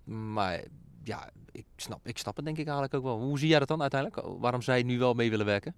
Maar 0.04 0.64
ja, 1.02 1.30
ik 1.52 1.64
snap, 1.76 2.06
ik 2.06 2.18
snap 2.18 2.36
het 2.36 2.44
denk 2.44 2.56
ik 2.56 2.64
eigenlijk 2.64 2.94
ook 2.94 3.02
wel. 3.02 3.18
Hoe 3.18 3.38
zie 3.38 3.48
jij 3.48 3.58
dat 3.58 3.68
dan 3.68 3.80
uiteindelijk? 3.80 4.40
Waarom 4.40 4.62
zij 4.62 4.82
nu 4.82 4.98
wel 4.98 5.14
mee 5.14 5.30
willen 5.30 5.46
werken? 5.46 5.74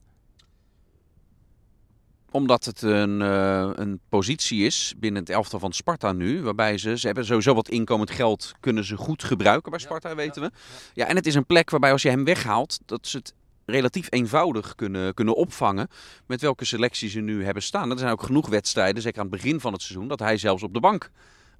Omdat 2.31 2.65
het 2.65 2.83
een, 2.83 3.21
uh, 3.21 3.71
een 3.75 4.01
positie 4.09 4.65
is 4.65 4.95
binnen 4.97 5.21
het 5.21 5.31
elftal 5.31 5.59
van 5.59 5.73
Sparta 5.73 6.13
nu. 6.13 6.43
Waarbij 6.43 6.79
ze, 6.79 6.99
ze 6.99 7.07
hebben 7.07 7.25
sowieso 7.25 7.55
wat 7.55 7.69
inkomend 7.69 8.11
geld 8.11 8.53
kunnen 8.61 8.85
ze 8.85 8.97
goed 8.97 9.25
gebruiken 9.25 9.71
bij 9.71 9.81
Sparta, 9.81 10.15
weten 10.15 10.43
we. 10.43 10.51
Ja, 10.95 11.07
en 11.07 11.17
het 11.17 11.27
is 11.27 11.35
een 11.35 11.47
plek 11.47 11.71
waarbij 11.71 11.93
als 11.93 12.03
je 12.03 12.09
hem 12.09 12.25
weghaalt, 12.25 12.79
dat 12.87 13.07
ze 13.07 13.17
het 13.17 13.35
relatief 13.67 14.07
eenvoudig 14.11 14.75
kunnen, 14.75 15.15
kunnen 15.15 15.37
opvangen 15.37 15.89
met 16.27 16.41
welke 16.41 16.65
selectie 16.65 17.09
ze 17.09 17.21
nu 17.21 17.45
hebben 17.45 17.63
staan. 17.63 17.91
Er 17.91 17.99
zijn 17.99 18.13
ook 18.13 18.23
genoeg 18.23 18.49
wedstrijden, 18.49 19.03
zeker 19.03 19.21
aan 19.21 19.27
het 19.27 19.43
begin 19.43 19.61
van 19.61 19.73
het 19.73 19.83
seizoen, 19.83 20.09
dat 20.09 20.19
hij 20.19 20.37
zelfs 20.37 20.63
op 20.63 20.75
de 20.75 20.81
bank 20.81 21.11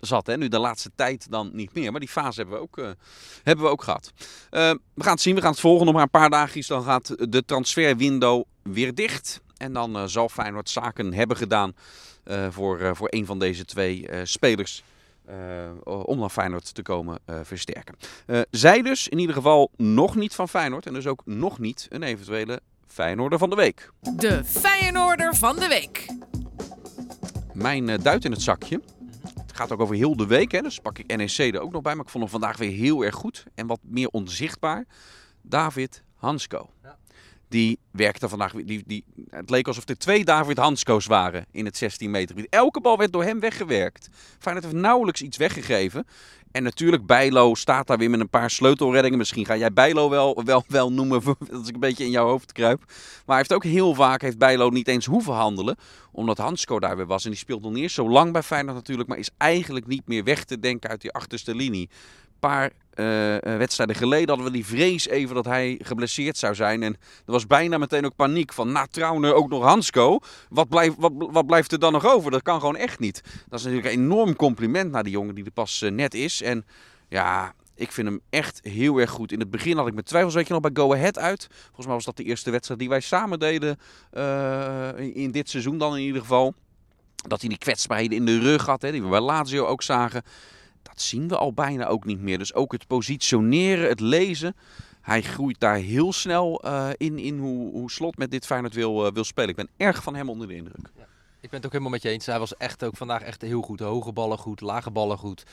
zat. 0.01 0.27
Hè. 0.27 0.37
Nu 0.37 0.49
de 0.49 0.59
laatste 0.59 0.91
tijd 0.95 1.31
dan 1.31 1.51
niet 1.53 1.75
meer, 1.75 1.91
maar 1.91 2.01
die 2.01 2.09
fase 2.09 2.41
hebben 2.41 2.57
we 2.57 2.63
ook, 2.63 2.79
uh, 2.79 2.89
hebben 3.43 3.65
we 3.65 3.71
ook 3.71 3.83
gehad. 3.83 4.13
Uh, 4.17 4.71
we 4.95 5.03
gaan 5.03 5.13
het 5.13 5.21
zien, 5.21 5.35
we 5.35 5.41
gaan 5.41 5.51
het 5.51 5.61
volgen. 5.61 5.85
Nog 5.85 5.95
maar 5.95 6.03
een 6.03 6.11
paar 6.11 6.31
dagjes, 6.31 6.67
dan 6.67 6.83
gaat 6.83 7.33
de 7.33 7.45
transferwindow 7.45 8.45
weer 8.63 8.95
dicht. 8.95 9.41
En 9.59 9.73
dan 9.73 9.97
uh, 9.97 10.03
zal 10.07 10.29
Feyenoord 10.29 10.71
zaken 10.71 11.15
hebben 11.15 11.37
gedaan 11.37 11.73
uh, 12.25 12.47
voor, 12.51 12.81
uh, 12.81 12.91
voor 12.95 13.09
een 13.11 13.27
van 13.27 13.39
deze 13.39 13.65
twee 13.65 14.09
spelers. 14.23 14.83
om 15.85 16.19
naar 16.19 16.29
Feyenoord 16.29 16.75
te 16.75 16.83
komen 16.83 17.19
versterken. 17.43 17.95
zij 18.51 18.83
dus 18.83 19.09
in 19.09 19.19
ieder 19.19 19.35
geval 19.35 19.71
nog 19.77 20.15
niet 20.15 20.35
van 20.35 20.49
Feyenoord. 20.49 20.87
En 20.87 20.93
dus 20.93 21.07
ook 21.07 21.23
nog 21.25 21.59
niet 21.59 21.87
een 21.91 22.03
eventuele 22.03 22.61
Feyenoorder 22.87 23.39
van 23.39 23.51
de 23.51 23.57
week. 23.57 23.91
De 24.01 24.45
Feyenoorder 24.45 25.35
van 25.35 25.57
de 25.57 25.69
week. 25.69 26.07
Mijn 27.53 28.03
duit 28.03 28.25
in 28.25 28.31
het 28.31 28.43
zakje. 28.43 28.81
Het 29.47 29.57
gaat 29.57 29.73
ook 29.73 29.81
over 29.81 29.95
heel 29.95 30.17
de 30.17 30.27
week. 30.27 30.53
Hè, 30.53 30.61
dus 30.61 30.79
pak 30.79 30.99
ik 30.99 31.17
NEC 31.17 31.55
er 31.55 31.61
ook 31.61 31.73
nog 31.73 31.83
bij. 31.83 31.95
Maar 31.95 32.05
ik 32.05 32.11
vond 32.11 32.23
hem 32.25 32.33
vandaag 32.33 32.57
weer 32.57 32.71
heel 32.71 33.03
erg 33.03 33.15
goed. 33.15 33.45
En 33.55 33.67
wat 33.67 33.81
meer 33.83 34.09
onzichtbaar. 34.09 34.87
David 35.43 36.03
Hansko. 36.15 36.71
Ja. 36.83 36.97
Die 37.49 37.79
werkte 37.91 38.29
vandaag. 38.29 38.53
Die, 38.53 38.83
die, 38.87 39.05
het 39.31 39.51
leek 39.51 39.67
alsof 39.67 39.89
er 39.89 39.99
twee 39.99 40.25
David 40.25 40.59
Hansko's 40.59 41.07
waren 41.07 41.47
in 41.51 41.65
het 41.65 41.77
16 41.77 42.11
meter 42.11 42.35
gebied. 42.35 42.51
Elke 42.51 42.81
bal 42.81 42.99
werd 42.99 43.13
door 43.13 43.25
hem 43.25 43.41
weggewerkt. 43.41 44.09
Feyenoord 44.39 44.67
heeft 44.67 44.83
nauwelijks 44.83 45.23
iets 45.23 45.37
weggegeven. 45.37 46.07
En 46.53 46.63
natuurlijk, 46.63 47.07
Bijlo 47.07 47.55
staat 47.55 47.87
daar 47.87 47.99
weer 47.99 48.11
met 48.11 48.21
een 48.21 48.29
paar 48.29 48.51
sleutelreddingen. 48.51 49.19
Misschien 49.19 49.47
ga 49.47 49.57
jij 49.57 49.73
Bijlo 49.73 50.11
wel, 50.11 50.45
wel, 50.45 50.65
wel 50.69 50.93
noemen, 50.93 51.23
als 51.53 51.69
ik 51.69 51.75
een 51.75 51.81
beetje 51.81 52.05
in 52.05 52.11
jouw 52.11 52.27
hoofd 52.27 52.53
kruip. 52.53 52.83
Maar 52.87 52.97
hij 53.27 53.37
heeft 53.37 53.53
ook 53.53 53.65
heel 53.65 53.95
vaak, 53.95 54.23
heeft 54.23 54.39
Bijlo 54.39 54.69
niet 54.69 54.89
eens 54.89 55.07
hoeven 55.07 55.33
handelen. 55.33 55.77
Omdat 56.13 56.39
Hansko 56.39 56.79
daar 56.79 56.97
weer 56.97 57.07
was. 57.07 57.25
En 57.25 57.31
die 57.31 57.39
speelt 57.39 57.63
nog 57.63 57.73
niet 57.73 57.83
eens 57.83 57.95
zo 57.95 58.09
lang 58.09 58.33
bij 58.33 58.43
Feyenoord 58.43 58.77
natuurlijk. 58.77 59.09
Maar 59.09 59.19
is 59.19 59.31
eigenlijk 59.37 59.87
niet 59.87 60.09
meer 60.09 60.25
weg 60.25 60.45
te 60.45 60.59
denken 60.59 60.91
uit 60.91 61.01
die 61.01 61.13
achterste 61.13 61.55
linie 61.55 61.89
paar 62.39 62.71
uh, 62.99 63.37
wedstrijden 63.57 63.97
geleden 63.97 64.29
hadden 64.29 64.47
we 64.47 64.53
die 64.53 64.67
vrees 64.67 65.09
even 65.09 65.35
dat 65.35 65.45
hij 65.45 65.81
geblesseerd 65.83 66.37
zou 66.37 66.55
zijn. 66.55 66.83
En 66.83 66.93
er 67.27 67.33
was 67.33 67.47
bijna 67.47 67.79
meteen 67.79 68.05
ook 68.05 68.17
paniek 68.17 68.53
van, 68.53 68.73
na 68.73 68.87
Trauner 68.87 69.35
ook 69.35 69.49
nog 69.49 69.63
Hansko. 69.63 70.19
Wat, 70.49 70.69
blijft 70.69 70.95
wat, 70.99 71.47
blijft 71.47 71.73
er 71.73 71.79
dan 71.79 71.93
nog 71.93 72.07
over? 72.07 72.31
Dat 72.31 72.43
kan 72.43 72.61
gewoon 72.61 72.77
echt 72.77 72.99
niet. 72.99 73.23
Dat 73.49 73.59
is 73.59 73.65
natuurlijk 73.65 73.95
een 73.95 74.01
enorm 74.01 74.37
compliment 74.37 74.91
naar 74.91 75.03
die 75.03 75.13
jongen 75.13 75.35
die 75.35 75.45
er 75.45 75.51
pas 75.51 75.83
uh, 75.83 75.91
net 75.91 76.15
is. 76.15 76.43
En 76.43 76.67
ja, 77.09 77.55
ik 77.75 77.93
vind 77.93 78.09
hem 78.09 78.21
echt 78.31 78.61
heel 78.63 78.99
erg 78.99 79.11
goed. 79.11 79.33
In 79.33 79.41
het 79.41 79.51
begin 79.51 79.77
had 79.77 79.87
ik 79.87 79.95
met 79.95 80.07
twijfels, 80.07 80.35
weet 80.35 80.47
je 80.47 80.53
nog, 80.53 80.63
bij 80.63 80.71
Go 80.75 80.95
Ahead 80.95 81.19
uit. 81.19 81.47
Volgens 81.51 81.87
mij 81.87 81.95
was 81.95 82.05
dat 82.05 82.17
de 82.17 82.25
eerste 82.25 82.51
wedstrijd 82.51 82.81
die 82.81 82.89
wij 82.89 83.01
samen 83.01 83.39
deden 83.39 83.79
in 85.15 85.31
dit 85.31 85.51
seizoen 85.51 85.79
dan 85.79 85.97
in 85.97 86.03
ieder 86.03 86.21
geval. 86.21 86.55
Dat 87.29 87.41
hij 87.41 87.49
die 87.49 87.59
kwetsbaarheden 87.59 88.17
in 88.17 88.25
de 88.25 88.39
rug 88.39 88.67
had, 88.67 88.83
hè, 88.83 88.93
die 88.93 89.03
we 89.03 89.09
bij 89.09 89.21
Lazio 89.21 89.67
ook 89.67 89.83
zagen 89.83 90.23
dat 90.89 91.01
zien 91.03 91.29
we 91.29 91.37
al 91.37 91.53
bijna 91.53 91.87
ook 91.87 92.05
niet 92.05 92.21
meer. 92.21 92.39
Dus 92.39 92.55
ook 92.55 92.73
het 92.73 92.87
positioneren, 92.87 93.89
het 93.89 94.01
lezen. 94.01 94.57
Hij 95.01 95.23
groeit 95.23 95.61
daar 95.61 95.77
heel 95.77 96.13
snel 96.13 96.65
uh, 96.65 96.89
in, 96.97 97.19
in 97.19 97.39
hoe, 97.39 97.71
hoe 97.71 97.91
Slot 97.91 98.19
met 98.19 98.31
dit 98.31 98.47
Feyenoord 98.47 98.75
wil, 98.75 99.07
uh, 99.07 99.13
wil 99.13 99.25
spelen. 99.25 99.51
Ik 99.51 99.57
ben 99.57 99.69
erg 99.77 100.03
van 100.03 100.15
hem 100.15 100.29
onder 100.29 100.49
de 100.49 100.55
indruk. 100.55 100.91
Ja. 100.97 101.07
Ik 101.41 101.51
ben 101.51 101.59
het 101.59 101.65
ook 101.65 101.73
helemaal 101.73 101.93
met 101.93 102.03
je 102.03 102.09
eens. 102.09 102.27
Hij 102.27 102.39
was 102.39 102.57
echt 102.57 102.85
ook 102.85 102.97
vandaag 102.97 103.23
echt 103.23 103.43
heel 103.43 103.63
goed. 103.63 103.81
Hoge 103.81 104.13
ballen 104.13 104.39
goed, 104.39 104.61
lage 104.61 104.91
ballen 104.91 105.19
goed. 105.19 105.45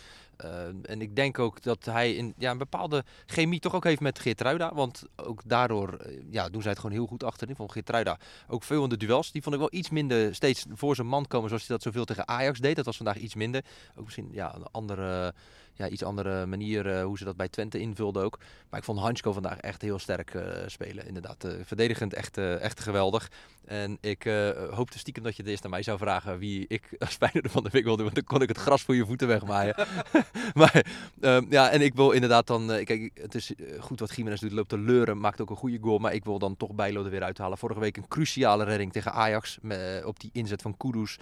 Uh, 0.43 0.65
en 0.82 1.02
ik 1.02 1.15
denk 1.15 1.39
ook 1.39 1.62
dat 1.62 1.86
hij 1.86 2.13
in, 2.13 2.34
ja, 2.38 2.52
een 2.52 2.58
bepaalde 2.58 3.04
chemie 3.26 3.60
toch 3.60 3.76
ook 3.76 3.84
heeft 3.84 4.00
met 4.00 4.19
Geertruida. 4.19 4.74
Want 4.74 5.04
ook 5.15 5.41
daardoor 5.45 5.98
ja, 6.30 6.50
doen 6.50 6.62
zij 6.62 6.71
het 6.71 6.80
gewoon 6.80 6.95
heel 6.95 7.08
goed 7.08 7.24
achterin. 7.24 7.56
Van 7.56 7.71
Geertruida 7.71 8.19
ook 8.48 8.63
veel 8.63 8.84
in 8.84 8.89
de 8.89 8.98
duels. 8.98 9.32
Die 9.32 9.41
vond 9.41 9.56
ik 9.56 9.62
wel 9.62 9.80
iets 9.80 9.89
minder 9.89 10.36
steeds 10.36 10.65
voor 10.74 10.95
zijn 10.95 11.08
man 11.08 11.28
komen 11.28 11.48
zoals 11.48 11.67
hij 11.67 11.76
dat 11.76 11.86
zoveel 11.86 12.06
tegen 12.06 12.28
Ajax 12.28 12.60
deed. 12.60 12.76
Dat 12.76 12.86
was 12.86 12.98
vandaag 12.98 13.17
iets 13.17 13.36
minder. 13.36 13.63
Ook 13.95 14.04
misschien 14.04 14.30
ja, 14.32 14.56
een 14.56 14.67
andere 14.71 15.34
ja, 15.76 15.89
iets 15.89 16.04
andere 16.04 16.45
manier 16.45 16.86
uh, 16.86 17.04
hoe 17.04 17.17
ze 17.17 17.24
dat 17.24 17.36
bij 17.36 17.50
Twente 17.50 17.80
invulden 17.80 18.24
ook. 18.24 18.39
Maar 18.69 18.80
ik 18.80 18.86
vond 18.86 19.00
Hansko 19.00 19.32
vandaag 19.32 19.60
echt 19.60 19.82
heel 19.82 20.00
sterk 20.00 20.34
uh, 20.34 20.43
spelen. 20.65 21.08
Inderdaad, 21.08 21.48
verdedigend 21.63 22.13
echt, 22.13 22.38
echt 22.38 22.80
geweldig. 22.80 23.32
En 23.65 23.98
ik 24.02 24.24
hoopte 24.71 25.00
stiekem 25.00 25.24
dat 25.24 25.36
je 25.36 25.41
het 25.41 25.52
eerst 25.52 25.63
aan 25.63 25.69
mij 25.69 25.84
zou 25.84 25.98
vragen 25.98 26.38
wie 26.38 26.65
ik 26.67 26.95
als 27.00 27.15
Feyenoord 27.21 27.52
van 27.52 27.63
de 27.63 27.69
week 27.69 27.84
wilde. 27.84 28.04
Want 28.04 28.15
dan 28.15 28.24
kon 28.24 28.41
ik 28.41 28.48
het 28.48 28.58
gras 28.58 28.82
voor 28.82 28.95
je 28.95 29.06
voeten 29.06 29.28
wegmaaien. 29.28 29.76
maar 30.54 30.86
um, 31.22 31.46
ja, 31.50 31.70
en 31.70 31.82
ik 31.82 31.96
wil 31.96 32.12
inderdaad 32.12 32.48
dan... 32.48 32.68
kijk, 32.68 33.12
het 33.14 33.36
is 33.36 33.54
goed 33.80 34.00
wat 34.00 34.12
Gimenez 34.12 34.40
doet. 34.40 34.52
Loopt 34.52 34.70
te 34.70 34.78
leuren, 34.78 35.20
maakt 35.20 35.42
ook 35.42 35.50
een 35.50 35.56
goede 35.56 35.80
goal. 35.82 35.98
Maar 35.98 36.14
ik 36.14 36.24
wil 36.26 36.40
dan 36.40 36.58
toch 36.58 36.74
Bijlo 36.74 37.04
er 37.04 37.10
weer 37.10 37.24
uithalen. 37.24 37.58
Vorige 37.58 37.80
week 37.80 37.98
een 37.98 38.08
cruciale 38.08 38.64
redding 38.64 38.92
tegen 38.92 39.14
Ajax. 39.14 39.58
Met, 39.62 40.06
op 40.06 40.20
die 40.20 40.30
inzet 40.34 40.62
van 40.62 40.78
Kudus. 40.78 41.18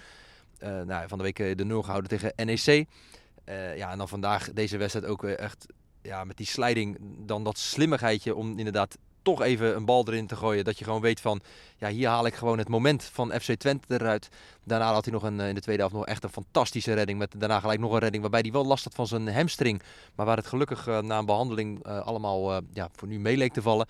nou, 0.60 1.08
van 1.08 1.18
de 1.18 1.24
week 1.24 1.58
de 1.58 1.64
0 1.64 1.82
gehouden 1.82 2.10
tegen 2.10 2.32
NEC. 2.46 2.86
Ja, 3.76 3.90
en 3.90 3.98
dan 3.98 4.08
vandaag 4.08 4.52
deze 4.52 4.76
wedstrijd 4.76 5.06
ook 5.06 5.24
echt 5.24 5.66
ja, 6.04 6.24
met 6.24 6.36
die 6.36 6.46
sliding, 6.46 6.98
dan 7.26 7.44
dat 7.44 7.58
slimmigheidje 7.58 8.34
om 8.34 8.58
inderdaad 8.58 8.98
toch 9.24 9.42
even 9.42 9.76
een 9.76 9.84
bal 9.84 10.06
erin 10.06 10.26
te 10.26 10.36
gooien. 10.36 10.64
Dat 10.64 10.78
je 10.78 10.84
gewoon 10.84 11.00
weet 11.00 11.20
van, 11.20 11.40
ja, 11.76 11.88
hier 11.88 12.08
haal 12.08 12.26
ik 12.26 12.34
gewoon 12.34 12.58
het 12.58 12.68
moment 12.68 13.04
van 13.04 13.32
FC 13.40 13.54
Twente 13.54 13.94
eruit. 13.94 14.28
Daarna 14.64 14.92
had 14.92 15.04
hij 15.04 15.12
nog 15.12 15.22
een, 15.22 15.40
in 15.40 15.54
de 15.54 15.60
tweede 15.60 15.80
helft 15.80 15.96
nog 15.96 16.06
echt 16.06 16.24
een 16.24 16.30
fantastische 16.30 16.92
redding. 16.92 17.18
Met 17.18 17.34
daarna 17.36 17.60
gelijk 17.60 17.80
nog 17.80 17.92
een 17.92 17.98
redding 17.98 18.22
waarbij 18.22 18.40
hij 18.40 18.52
wel 18.52 18.66
last 18.66 18.84
had 18.84 18.94
van 18.94 19.06
zijn 19.06 19.34
hamstring. 19.34 19.82
Maar 20.14 20.26
waar 20.26 20.36
het 20.36 20.46
gelukkig 20.46 20.86
uh, 20.86 21.00
na 21.00 21.18
een 21.18 21.26
behandeling 21.26 21.86
uh, 21.86 22.00
allemaal 22.00 22.62
ja, 22.72 22.88
voor 22.92 23.08
nu 23.08 23.18
mee 23.18 23.36
leek 23.36 23.52
te 23.52 23.62
vallen. 23.62 23.86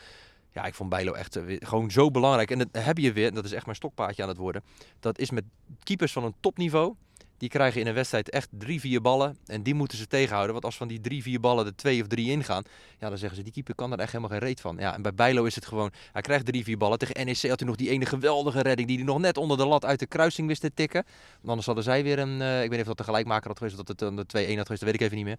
Ja, 0.52 0.64
ik 0.64 0.74
vond 0.74 0.90
Bijlo 0.90 1.12
echt 1.12 1.38
gewoon 1.46 1.90
zo 1.90 2.10
belangrijk. 2.10 2.50
En 2.50 2.58
dat 2.58 2.68
heb 2.72 2.98
je 2.98 3.12
weer, 3.12 3.28
en 3.28 3.34
dat 3.34 3.44
is 3.44 3.52
echt 3.52 3.64
mijn 3.64 3.76
stokpaardje 3.76 4.22
aan 4.22 4.28
het 4.28 4.38
worden. 4.38 4.62
Dat 5.00 5.18
is 5.18 5.30
met 5.30 5.44
keepers 5.82 6.12
van 6.12 6.24
een 6.24 6.34
topniveau 6.40 6.94
die 7.38 7.48
krijgen 7.48 7.80
in 7.80 7.86
een 7.86 7.94
wedstrijd 7.94 8.30
echt 8.30 8.48
drie, 8.50 8.80
vier 8.80 9.00
ballen. 9.00 9.36
En 9.46 9.62
die 9.62 9.74
moeten 9.74 9.98
ze 9.98 10.06
tegenhouden. 10.06 10.52
Want 10.52 10.64
als 10.64 10.76
van 10.76 10.88
die 10.88 11.00
drie, 11.00 11.22
vier 11.22 11.40
ballen 11.40 11.66
er 11.66 11.76
twee 11.76 12.00
of 12.00 12.06
drie 12.06 12.30
ingaan. 12.30 12.62
Ja, 12.98 13.08
dan 13.08 13.18
zeggen 13.18 13.36
ze, 13.36 13.42
die 13.42 13.52
keeper 13.52 13.74
kan 13.74 13.92
er 13.92 13.98
echt 13.98 14.12
helemaal 14.12 14.38
geen 14.38 14.48
reet 14.48 14.60
van. 14.60 14.76
Ja, 14.78 14.94
en 14.94 15.02
bij 15.02 15.14
Bijlo 15.14 15.44
is 15.44 15.54
het 15.54 15.66
gewoon, 15.66 15.92
hij 16.12 16.22
krijgt 16.22 16.46
drie, 16.46 16.64
vier 16.64 16.78
ballen. 16.78 16.98
Tegen 16.98 17.26
NEC 17.26 17.42
had 17.42 17.58
hij 17.58 17.68
nog 17.68 17.76
die 17.76 17.90
ene 17.90 18.06
geweldige 18.06 18.60
redding. 18.60 18.88
Die 18.88 18.96
hij 18.96 19.06
nog 19.06 19.18
net 19.18 19.36
onder 19.36 19.56
de 19.56 19.66
lat 19.66 19.84
uit 19.84 19.98
de 19.98 20.06
kruising 20.06 20.48
wist 20.48 20.60
te 20.60 20.74
tikken. 20.74 21.04
Want 21.34 21.48
anders 21.48 21.66
hadden 21.66 21.84
zij 21.84 22.02
weer 22.02 22.18
een, 22.18 22.40
uh, 22.40 22.62
ik 22.62 22.68
weet 22.68 22.70
niet 22.70 22.80
of 22.80 22.86
dat 22.86 22.96
de 22.96 23.04
gelijkmaker 23.04 23.48
had 23.48 23.58
geweest. 23.58 23.78
Of 23.78 23.84
dat 23.84 24.00
het 24.00 24.30
de 24.30 24.38
2-1 24.38 24.56
had 24.56 24.66
geweest, 24.66 24.66
dat 24.66 24.78
weet 24.80 24.94
ik 24.94 25.00
even 25.00 25.16
niet 25.16 25.26
meer. 25.26 25.38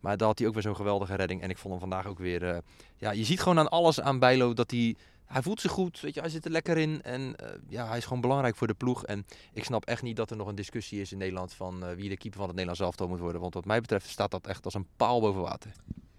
Maar 0.00 0.16
daar 0.16 0.28
had 0.28 0.38
hij 0.38 0.48
ook 0.48 0.54
weer 0.54 0.62
zo'n 0.62 0.76
geweldige 0.76 1.14
redding. 1.14 1.42
En 1.42 1.50
ik 1.50 1.58
vond 1.58 1.72
hem 1.72 1.90
vandaag 1.90 2.06
ook 2.06 2.18
weer, 2.18 2.42
uh, 2.42 2.56
ja, 2.96 3.10
je 3.10 3.24
ziet 3.24 3.40
gewoon 3.40 3.58
aan 3.58 3.68
alles 3.68 4.00
aan 4.00 4.18
Bijlo 4.18 4.54
dat 4.54 4.70
hij 4.70 4.96
hij 5.26 5.42
voelt 5.42 5.60
zich 5.60 5.70
goed, 5.70 6.00
weet 6.00 6.14
je, 6.14 6.20
hij 6.20 6.28
zit 6.28 6.44
er 6.44 6.50
lekker 6.50 6.76
in. 6.76 7.02
En 7.02 7.20
uh, 7.20 7.48
ja, 7.68 7.88
hij 7.88 7.98
is 7.98 8.04
gewoon 8.04 8.20
belangrijk 8.20 8.56
voor 8.56 8.66
de 8.66 8.74
ploeg. 8.74 9.04
En 9.04 9.26
ik 9.52 9.64
snap 9.64 9.84
echt 9.84 10.02
niet 10.02 10.16
dat 10.16 10.30
er 10.30 10.36
nog 10.36 10.46
een 10.46 10.54
discussie 10.54 11.00
is 11.00 11.12
in 11.12 11.18
Nederland 11.18 11.52
van 11.52 11.84
uh, 11.84 11.90
wie 11.90 12.08
de 12.08 12.16
keeper 12.16 12.38
van 12.38 12.48
het 12.48 12.56
Nederlands 12.56 12.80
elftal 12.80 13.08
moet 13.08 13.20
worden. 13.20 13.40
Want 13.40 13.54
wat 13.54 13.64
mij 13.64 13.80
betreft 13.80 14.08
staat 14.08 14.30
dat 14.30 14.46
echt 14.46 14.64
als 14.64 14.74
een 14.74 14.86
paal 14.96 15.20
boven 15.20 15.42
water. 15.42 15.72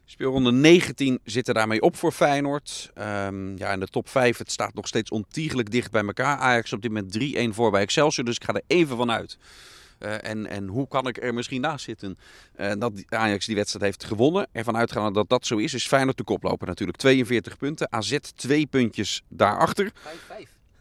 Speelronde 0.05 0.51
19 0.51 1.19
zit 1.23 1.47
er 1.47 1.53
daarmee 1.53 1.81
op 1.81 1.95
voor 1.95 2.11
Feyenoord. 2.11 2.91
Um, 2.95 3.57
ja, 3.57 3.71
in 3.71 3.79
de 3.79 3.87
top 3.87 4.09
5, 4.09 4.37
het 4.37 4.51
staat 4.51 4.73
nog 4.73 4.87
steeds 4.87 5.11
ontiegelijk 5.11 5.71
dicht 5.71 5.91
bij 5.91 6.05
elkaar. 6.05 6.37
Ajax 6.37 6.73
op 6.73 6.81
dit 6.81 6.91
moment 6.91 7.53
3-1 7.53 7.55
voor 7.55 7.71
bij 7.71 7.81
Excelsior, 7.81 8.25
dus 8.25 8.35
ik 8.35 8.43
ga 8.43 8.53
er 8.53 8.63
even 8.67 8.97
vanuit 8.97 9.37
Eh, 9.37 9.76
en, 9.99 10.47
en 10.47 10.67
hoe 10.67 10.87
kan 10.87 11.07
ik 11.07 11.23
er 11.23 11.33
misschien 11.33 11.61
naast 11.61 11.85
zitten? 11.85 12.17
Eh, 12.55 12.71
dat 12.77 13.03
Ajax 13.09 13.45
die 13.45 13.55
wedstrijd 13.55 13.85
heeft 13.85 14.03
gewonnen. 14.03 14.47
Ervan 14.51 14.77
uitgaan 14.77 15.13
dat 15.13 15.29
dat 15.29 15.45
zo 15.45 15.57
is, 15.57 15.73
is 15.73 15.87
Feyenoord 15.87 16.17
de 16.17 16.23
koploper 16.23 16.67
natuurlijk. 16.67 16.97
42 16.97 17.57
punten. 17.57 17.91
AZ 17.91 18.17
twee 18.35 18.65
puntjes 18.65 19.21
daarachter. 19.27 19.91
5-5. 19.91 19.95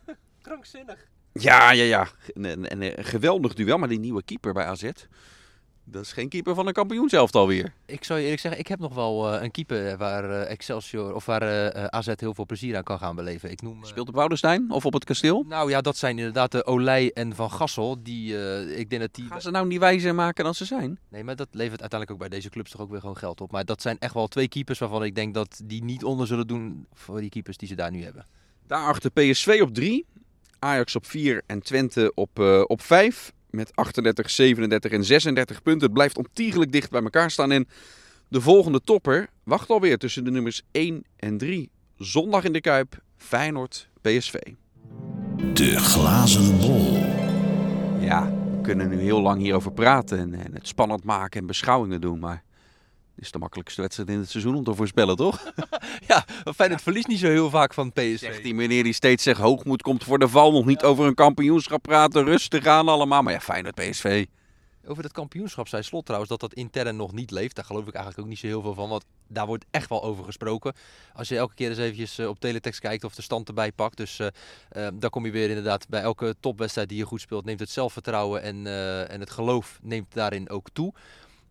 Krankzinnig. 0.42 1.06
Ja, 1.32 1.70
ja, 1.70 1.84
ja. 1.84 2.08
En, 2.34 2.82
een 2.82 3.04
geweldig 3.04 3.54
duel. 3.54 3.78
Maar 3.78 3.88
die 3.88 3.98
nieuwe 3.98 4.22
keeper 4.22 4.52
bij 4.52 4.64
AZ, 4.64 4.90
dat 5.88 6.02
is 6.02 6.12
geen 6.12 6.28
keeper 6.28 6.54
van 6.54 6.66
een 6.66 6.72
kampioen 6.72 7.08
zelf 7.08 7.34
alweer. 7.34 7.72
Ik 7.86 8.04
zou 8.04 8.18
je 8.18 8.24
eerlijk 8.24 8.42
zeggen, 8.42 8.60
ik 8.60 8.66
heb 8.66 8.78
nog 8.78 8.94
wel 8.94 9.32
eh, 9.34 9.42
een 9.42 9.50
keeper 9.50 9.96
waar 9.96 10.30
eh, 10.30 10.50
Excelsior 10.50 11.14
of 11.14 11.26
waar 11.26 11.42
eh, 11.42 11.66
eh, 11.66 11.84
AZ 11.84 12.06
heel 12.16 12.34
veel 12.34 12.46
plezier 12.46 12.76
aan 12.76 12.82
kan 12.82 12.98
gaan 12.98 13.16
beleven. 13.16 13.50
Ik 13.50 13.62
noem. 13.62 13.80
eh, 13.82 13.88
Speelt 13.88 14.08
op 14.08 14.14
Woudenstein 14.14 14.70
of 14.70 14.84
op 14.86 14.92
het 14.92 15.04
kasteel? 15.04 15.44
Nou 15.48 15.70
ja, 15.70 15.80
dat 15.80 15.96
zijn 15.96 16.18
inderdaad 16.18 16.52
de 16.52 16.66
Olij 16.66 17.10
en 17.12 17.34
Van 17.34 17.50
Gassel. 17.50 17.96
Die, 18.02 18.38
eh, 18.38 18.78
ik 18.78 18.90
denk 18.90 19.02
dat 19.02 19.14
die. 19.14 19.26
Gaan 19.26 19.40
ze 19.40 19.50
nou 19.50 19.66
niet 19.66 19.78
wijzer 19.78 20.14
maken 20.14 20.44
dan 20.44 20.54
ze 20.54 20.64
zijn? 20.64 20.98
Nee, 21.08 21.24
maar 21.24 21.36
dat 21.36 21.48
levert 21.50 21.80
uiteindelijk 21.80 22.10
ook 22.10 22.28
bij 22.28 22.38
deze 22.38 22.50
clubs 22.50 22.70
toch 22.70 22.80
ook 22.80 22.90
weer 22.90 23.00
gewoon 23.00 23.16
geld 23.16 23.40
op. 23.40 23.50
Maar 23.52 23.64
dat 23.64 23.82
zijn 23.82 23.98
echt 23.98 24.14
wel 24.14 24.26
twee 24.28 24.48
keepers 24.48 24.78
waarvan 24.78 25.04
ik 25.04 25.14
denk 25.14 25.34
dat 25.34 25.60
die 25.64 25.84
niet 25.84 26.04
onder 26.04 26.26
zullen 26.26 26.46
doen 26.46 26.86
voor 26.94 27.20
die 27.20 27.30
keepers 27.30 27.56
die 27.56 27.68
ze 27.68 27.74
daar 27.74 27.90
nu 27.90 28.02
hebben. 28.02 28.26
Daarachter 28.66 29.10
PSV 29.10 29.58
op 29.62 29.74
3, 29.74 30.06
Ajax 30.58 30.96
op 30.96 31.06
4 31.06 31.42
en 31.46 31.62
Twente 31.62 32.12
op, 32.14 32.38
eh 32.40 32.62
op 32.66 32.82
5. 32.82 33.32
Met 33.56 33.76
38, 33.76 34.30
37 34.30 34.92
en 34.92 35.04
36 35.04 35.62
punten. 35.62 35.82
Het 35.82 35.92
blijft 35.92 36.18
ontiegelijk 36.18 36.72
dicht 36.72 36.90
bij 36.90 37.02
elkaar 37.02 37.30
staan. 37.30 37.52
En 37.52 37.68
de 38.28 38.40
volgende 38.40 38.80
topper 38.80 39.28
wacht 39.44 39.68
alweer 39.68 39.98
tussen 39.98 40.24
de 40.24 40.30
nummers 40.30 40.62
1 40.70 41.04
en 41.16 41.38
3. 41.38 41.70
Zondag 41.98 42.44
in 42.44 42.52
de 42.52 42.60
Kuip, 42.60 42.98
Feyenoord, 43.16 43.88
PSV. 44.00 44.34
De 45.52 45.78
glazen 45.78 46.58
bol. 46.58 46.92
Ja, 48.00 48.30
we 48.50 48.60
kunnen 48.62 48.88
nu 48.88 49.00
heel 49.00 49.20
lang 49.20 49.40
hierover 49.40 49.72
praten 49.72 50.18
en, 50.18 50.34
en 50.34 50.54
het 50.54 50.68
spannend 50.68 51.04
maken 51.04 51.40
en 51.40 51.46
beschouwingen 51.46 52.00
doen. 52.00 52.18
Maar 52.18 52.42
is 53.16 53.30
de 53.30 53.38
makkelijkste 53.38 53.80
wedstrijd 53.80 54.08
in 54.08 54.18
het 54.18 54.30
seizoen 54.30 54.54
om 54.54 54.64
te 54.64 54.74
voorspellen, 54.74 55.16
toch? 55.16 55.40
Ja, 56.06 56.24
Feyenoord 56.54 56.82
verliest 56.82 57.06
niet 57.06 57.18
zo 57.18 57.26
heel 57.26 57.50
vaak 57.50 57.74
van 57.74 57.92
PSV. 57.92 58.18
Zegt 58.18 58.42
die 58.42 58.54
meneer 58.54 58.82
die 58.82 58.92
steeds 58.92 59.22
zegt 59.22 59.40
hoogmoed 59.40 59.82
komt 59.82 60.04
voor 60.04 60.18
de 60.18 60.28
val. 60.28 60.52
Nog 60.52 60.66
niet 60.66 60.82
over 60.82 61.06
een 61.06 61.14
kampioenschap 61.14 61.82
praten. 61.82 62.24
Rustig 62.24 62.66
aan 62.66 62.88
allemaal. 62.88 63.22
Maar 63.22 63.32
ja, 63.32 63.40
Feyenoord, 63.40 63.74
PSV. 63.74 64.26
Over 64.86 65.02
dat 65.02 65.12
kampioenschap 65.12 65.68
zei 65.68 65.82
Slot 65.82 66.04
trouwens 66.04 66.30
dat 66.30 66.40
dat 66.40 66.54
intern 66.54 66.96
nog 66.96 67.12
niet 67.12 67.30
leeft. 67.30 67.56
Daar 67.56 67.64
geloof 67.64 67.86
ik 67.86 67.94
eigenlijk 67.94 68.24
ook 68.24 68.28
niet 68.28 68.38
zo 68.38 68.46
heel 68.46 68.62
veel 68.62 68.74
van, 68.74 68.88
want 68.88 69.04
daar 69.26 69.46
wordt 69.46 69.64
echt 69.70 69.88
wel 69.88 70.02
over 70.02 70.24
gesproken. 70.24 70.72
Als 71.14 71.28
je 71.28 71.36
elke 71.36 71.54
keer 71.54 71.68
eens 71.68 71.78
eventjes 71.78 72.18
eh, 72.18 72.28
op 72.28 72.40
teletext 72.40 72.80
kijkt 72.80 73.04
of 73.04 73.14
de 73.14 73.22
stand 73.22 73.48
erbij 73.48 73.72
pakt. 73.72 73.96
Dus 73.96 74.18
eh 74.18 74.26
eh, 74.68 74.88
dan 74.94 75.10
kom 75.10 75.24
je 75.24 75.30
weer 75.32 75.48
inderdaad 75.48 75.88
bij 75.88 76.00
elke 76.00 76.34
topwedstrijd 76.40 76.88
die 76.88 76.98
je 76.98 77.04
goed 77.04 77.20
speelt, 77.20 77.44
neemt 77.44 77.60
het 77.60 77.70
zelfvertrouwen 77.70 78.42
en, 78.42 78.66
en 79.08 79.20
het 79.20 79.30
geloof 79.30 79.78
neemt 79.82 80.14
daarin 80.14 80.50
ook 80.50 80.68
toe. 80.72 80.92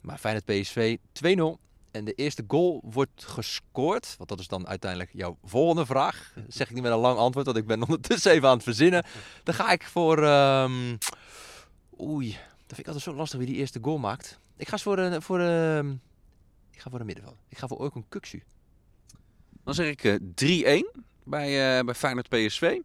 Maar 0.05 0.17
Feyenoord 0.17 0.45
PSV 0.45 0.97
2-0. 1.23 1.61
En 1.91 2.05
de 2.05 2.13
eerste 2.13 2.43
goal 2.47 2.81
wordt 2.83 3.23
gescoord. 3.23 4.15
Want 4.17 4.29
dat 4.29 4.39
is 4.39 4.47
dan 4.47 4.67
uiteindelijk 4.67 5.11
jouw 5.13 5.37
volgende 5.43 5.85
vraag. 5.85 6.33
Zeg 6.47 6.67
ik 6.67 6.73
niet 6.73 6.83
met 6.83 6.91
een 6.91 6.97
lang 6.97 7.17
antwoord, 7.17 7.45
want 7.45 7.57
ik 7.57 7.65
ben 7.67 7.81
ondertussen 7.87 8.31
even 8.31 8.47
aan 8.47 8.55
het 8.55 8.63
verzinnen. 8.63 9.05
Dan 9.43 9.53
ga 9.53 9.71
ik 9.71 9.83
voor... 9.83 10.23
ehm, 10.23 10.95
Oei, 11.99 12.29
dat 12.31 12.39
vind 12.67 12.79
ik 12.79 12.85
altijd 12.85 13.03
zo 13.03 13.13
lastig 13.13 13.39
wie 13.39 13.47
die 13.47 13.55
eerste 13.57 13.79
goal 13.81 13.97
maakt. 13.97 14.39
Ik 14.57 14.67
ga 14.67 14.73
eens 14.73 14.83
voor 14.83 14.97
een, 14.97 15.21
voor 15.21 15.39
een, 15.39 16.01
ik 16.71 16.79
ga 16.79 16.89
voor 16.89 16.99
een 16.99 17.05
middenveld. 17.05 17.37
Ik 17.49 17.57
ga 17.57 17.67
voor 17.67 17.77
Oikon 17.77 18.05
Kuksu. 18.09 18.43
Dan 19.63 19.73
zeg 19.73 19.87
ik 19.87 20.03
eh 20.03 20.81
3-1 20.83 21.01
bij, 21.23 21.77
eh 21.77 21.85
bij 21.85 21.93
Feyenoord 21.93 22.29
PSV. 22.29 22.79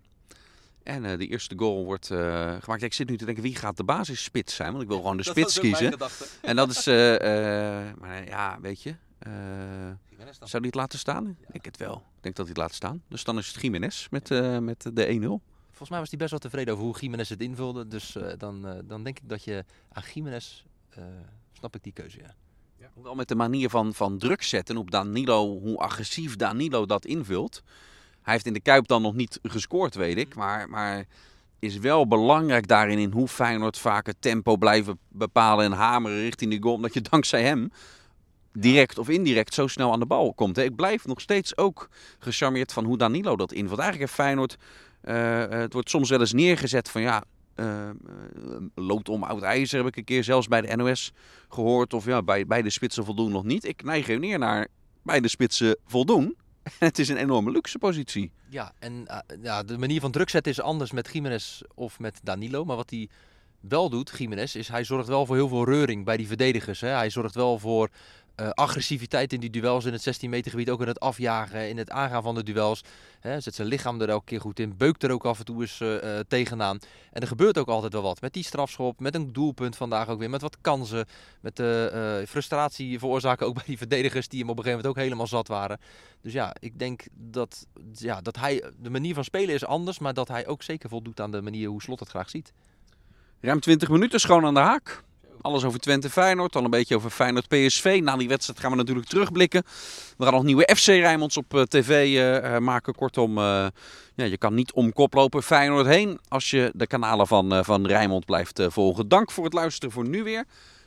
En 0.83 1.05
eh, 1.05 1.19
de 1.19 1.27
eerste 1.27 1.55
goal 1.59 1.85
wordt 1.85 2.11
eh, 2.11 2.57
gemaakt. 2.61 2.83
Ik 2.83 2.93
zit 2.93 3.09
nu 3.09 3.17
te 3.17 3.25
denken, 3.25 3.43
wie 3.43 3.57
gaat 3.57 3.77
de 3.77 3.85
basisspits 3.85 4.55
zijn? 4.55 4.71
Want 4.71 4.83
ik 4.83 4.89
wil 4.89 4.99
gewoon 5.03 5.17
de 5.17 5.23
spits 5.23 5.59
kiezen. 5.61 5.95
En 6.43 6.57
dat 6.57 6.71
is, 6.71 6.87
eh, 6.87 7.15
eh, 7.89 7.97
maar 7.99 8.25
ja, 8.27 8.59
weet 8.61 8.83
je. 8.83 8.95
eh, 9.19 9.31
zou 10.39 10.63
die 10.63 10.67
het 10.71 10.75
laten 10.75 10.99
staan? 10.99 11.27
Ik 11.41 11.53
denk 11.53 11.65
het 11.65 11.77
wel. 11.77 11.95
Ik 11.95 12.23
denk 12.23 12.37
dat 12.37 12.47
hij 12.47 12.55
het 12.55 12.57
laat 12.57 12.75
staan. 12.75 13.03
Dus 13.09 13.25
dan 13.25 13.39
is 13.39 13.47
het 13.47 13.63
Jiménez 13.63 14.07
met, 14.11 14.31
eh, 14.31 14.59
met 14.59 14.91
de 14.93 15.07
1-0. 15.09 15.41
Volgens 15.67 15.91
mij 15.91 15.99
was 15.99 16.09
hij 16.09 16.19
best 16.19 16.31
wel 16.31 16.39
tevreden 16.41 16.75
over 16.75 16.85
hoe 16.87 16.99
Jiménez 17.01 17.29
het 17.29 17.41
invulde. 17.41 17.89
Dus 17.89 18.17
eh, 18.17 18.33
dan, 18.39 18.67
eh, 18.67 18.79
dan 18.85 19.05
denk 19.05 19.19
ik 19.19 19.29
dat 19.29 19.45
je 19.45 19.65
aan 19.93 20.03
Jiménez, 20.15 20.65
eh, 20.91 21.05
snap 21.53 21.75
ik 21.77 21.83
die 21.83 21.93
keuze, 21.93 22.19
ja. 22.21 22.35
Wel 23.03 23.15
met 23.15 23.29
de 23.29 23.35
manier 23.35 23.71
van, 23.71 23.95
van 23.95 24.19
druk 24.19 24.43
zetten 24.43 24.77
op 24.77 24.91
Danilo, 24.91 25.59
hoe 25.59 25.77
agressief 25.79 26.37
Danilo 26.37 26.87
dat 26.87 27.05
invult. 27.05 27.63
Hij 28.31 28.39
heeft 28.39 28.57
in 28.57 28.63
de 28.63 28.71
Kuip 28.71 28.87
dan 28.87 29.03
nog 29.03 29.15
niet 29.15 29.39
gescoord, 29.43 29.95
weet 29.95 30.17
ik. 30.17 30.35
Maar, 30.35 30.69
maar 30.69 31.05
is 31.59 31.79
wel 31.79 32.07
belangrijk 32.07 32.67
daarin 32.67 32.99
in 32.99 33.13
hoe 33.13 33.29
Feyenoord 33.29 33.79
vaak 33.79 34.07
het 34.07 34.17
tempo 34.21 34.57
blijven 34.57 34.99
bepalen 35.09 35.65
en 35.65 35.73
hameren 35.73 36.21
richting 36.21 36.51
de 36.51 36.63
goal. 36.63 36.75
Omdat 36.75 36.95
je 36.95 37.01
dankzij 37.01 37.43
hem 37.43 37.71
direct 38.53 38.99
of 38.99 39.09
indirect 39.09 39.55
zo 39.55 39.67
snel 39.67 39.93
aan 39.93 40.01
de 40.01 40.07
bal 40.07 40.35
komt. 40.35 40.59
Ik 40.59 40.77
blijf 40.77 41.07
nog 41.07 41.21
steeds 41.21 41.57
ook 41.57 41.89
gecharmeerd 42.19 42.73
van 42.73 42.85
hoe 42.85 42.99
Danilo 42.99 43.37
dat 43.37 43.53
invult. 43.53 43.79
Eigenlijk 43.79 44.11
heeft 44.11 44.23
Feyenoord, 44.23 44.57
eh, 45.01 45.43
eh, 45.43 45.51
het 45.51 45.73
wordt 45.73 45.91
soms 45.91 46.11
wel 46.11 46.21
eens 46.21 46.33
neergezet 46.33 46.91
van 46.91 47.03
ja, 47.03 47.25
eh, 47.55 47.91
lood 48.75 49.09
om 49.09 49.23
oud 49.23 49.43
ijzer 49.43 49.79
heb 49.79 49.87
ik 49.87 49.97
een 49.97 50.05
keer 50.05 50.25
zelfs 50.25 50.49
bij 50.49 50.61
de 50.61 50.77
NOS 50.77 51.13
gehoord. 51.49 51.95
Of 51.95 52.05
ja, 52.05 52.23
bij, 52.23 52.47
bij 52.47 52.63
de 52.63 52.71
spitsen 52.71 53.05
voldoen 53.05 53.33
nog 53.33 53.45
niet. 53.45 53.65
Ik 53.65 53.83
neig 53.83 54.09
er 54.09 54.19
neer 54.19 54.39
naar 54.39 54.67
bij 55.03 55.21
de 55.21 55.29
spitsen 55.29 55.77
voldoen. 55.87 56.37
Het 56.79 56.99
is 56.99 57.09
een 57.09 57.17
enorme 57.17 57.51
luxe 57.51 57.79
positie. 57.79 58.31
Ja, 58.49 58.73
en 58.79 59.07
eh, 59.07 59.19
ja, 59.43 59.63
de 59.63 59.79
manier 59.79 60.01
van 60.01 60.11
druk 60.11 60.31
zetten 60.31 60.53
is 60.53 60.61
anders 60.61 60.93
met 60.93 61.11
Jiménez 61.13 61.61
of 61.75 61.99
met 61.99 62.21
Danilo. 62.23 62.65
Maar 62.65 62.77
wat 62.77 62.91
hij 62.91 63.09
wel 63.61 63.91
doet, 63.91 64.13
Jiménez, 64.19 64.55
is 64.55 64.69
hij 64.69 64.85
zorgt 64.85 65.09
wel 65.09 65.27
voor 65.27 65.37
heel 65.37 65.49
veel 65.49 65.65
reuring 65.65 66.05
bij 66.05 66.17
die 66.17 66.27
verdedigers. 66.27 66.81
Hè. 66.81 66.89
Hij 66.89 67.11
zorgt 67.11 67.35
wel 67.35 67.59
voor 67.59 67.91
eh, 68.41 68.51
agressiviteit 68.51 69.33
in 69.33 69.41
die 69.41 69.51
duels 69.51 69.85
in 69.85 69.93
het 69.93 70.03
16 70.03 70.31
meter 70.31 70.51
gebied. 70.51 70.71
Ook 70.71 70.81
in 70.81 70.87
het 70.87 71.01
afjagen, 71.01 71.69
in 71.69 71.79
het 71.79 71.91
aangaan 71.91 72.23
van 72.23 72.35
de 72.35 72.43
duels. 72.43 72.83
Hè. 73.21 73.41
Zet 73.41 73.55
zijn 73.55 73.69
lichaam 73.69 74.01
er 74.01 74.09
elke 74.09 74.25
keer 74.25 74.41
goed 74.41 74.59
in. 74.59 74.77
Beukt 74.77 75.03
er 75.03 75.11
ook 75.11 75.25
af 75.25 75.39
en 75.39 75.45
toe 75.45 75.61
eens 75.61 75.81
eh, 75.81 76.19
eh, 76.19 76.25
tegenaan. 76.29 76.79
En 77.13 77.21
er 77.21 77.27
gebeurt 77.27 77.59
ook 77.59 77.69
altijd 77.69 77.93
wel 77.93 78.03
wat. 78.03 78.21
Met 78.21 78.33
die 78.33 78.45
strafschop, 78.45 79.01
met 79.01 79.15
een 79.15 79.33
doelpunt 79.33 79.77
vandaag 79.77 80.09
ook 80.09 80.19
weer. 80.19 80.31
Met 80.31 80.41
wat 80.41 80.57
kansen. 80.61 81.07
Met 81.41 81.57
de 81.57 81.91
eh, 81.93 82.29
frustratie 82.29 82.99
veroorzaken 82.99 83.47
ook 83.47 83.55
bij 83.61 83.65
die 83.67 83.79
verdedigers 83.79 84.29
die 84.29 84.41
hem 84.41 84.51
op 84.51 84.57
een 84.57 84.63
gegeven 84.63 84.83
moment 84.85 84.99
ook 84.99 85.05
helemaal 85.05 85.27
zat 85.27 85.49
waren. 85.49 85.79
Dus 86.21 86.33
ja, 86.33 86.55
ik 86.61 86.79
denk 86.79 87.07
dat, 87.15 87.67
ja, 87.93 88.21
dat 88.21 88.37
hij, 88.37 88.73
de 88.79 88.91
manier 88.91 89.15
van 89.15 89.25
spelen 89.25 89.55
is 89.55 89.65
anders, 89.65 89.99
maar 89.99 90.15
dat 90.15 90.29
hij 90.29 90.47
ook 90.47 90.63
zeker 90.63 90.89
voldoet 90.89 91.21
aan 91.21 91.31
de 91.31 91.43
manier 91.43 91.69
hoe 91.69 91.83
Slot 91.83 92.01
het 92.01 92.09
graag 92.09 92.31
ziet. 92.31 92.53
Ruim 93.41 93.61
20 93.61 93.89
minuten 93.89 94.21
schoon 94.21 94.45
aan 94.45 94.55
de 94.55 94.61
haak. 94.61 95.03
Alles 95.43 95.65
over 95.65 95.81
Twente 95.81 96.11
Feyenoord, 96.11 96.53
dan 96.53 96.65
een 96.65 96.71
beetje 96.71 96.97
over 96.97 97.11
Feyenoord 97.11 97.49
PSV. 97.49 98.01
Na 98.03 98.17
die 98.17 98.29
wedstrijd 98.29 98.61
gaan 98.61 98.71
we 98.71 98.77
natuurlijk 98.77 99.07
terugblikken. 99.07 99.63
We 100.17 100.25
gaan 100.25 100.33
nog 100.33 100.43
nieuwe 100.43 100.71
FC 100.77 100.87
Rijnmonds 100.87 101.37
op 101.37 101.55
eh, 101.55 101.63
tv 101.63 101.89
eh, 101.89 102.55
eh, 102.57 102.63
maken. 102.63 102.95
Kortom, 102.95 103.39
ja, 103.39 103.71
je 104.15 104.39
kan 104.39 104.55
niet 104.55 104.73
om 104.73 104.93
kop 104.93 105.15
lopen 105.15 105.43
Feyenoord 105.43 105.87
heen 105.87 106.19
als 106.29 106.51
je 106.51 106.71
de 106.75 106.87
kanalen 106.87 107.27
van, 107.27 107.65
van 107.65 107.87
Rijnmond 107.87 108.25
blijft 108.25 108.63
volgen. 108.69 109.09
Dank 109.09 109.31
voor 109.31 109.45
het 109.45 109.53
luisteren 109.53 109.95
voor 109.95 110.09
nu 110.09 110.23
weer. 110.23 110.45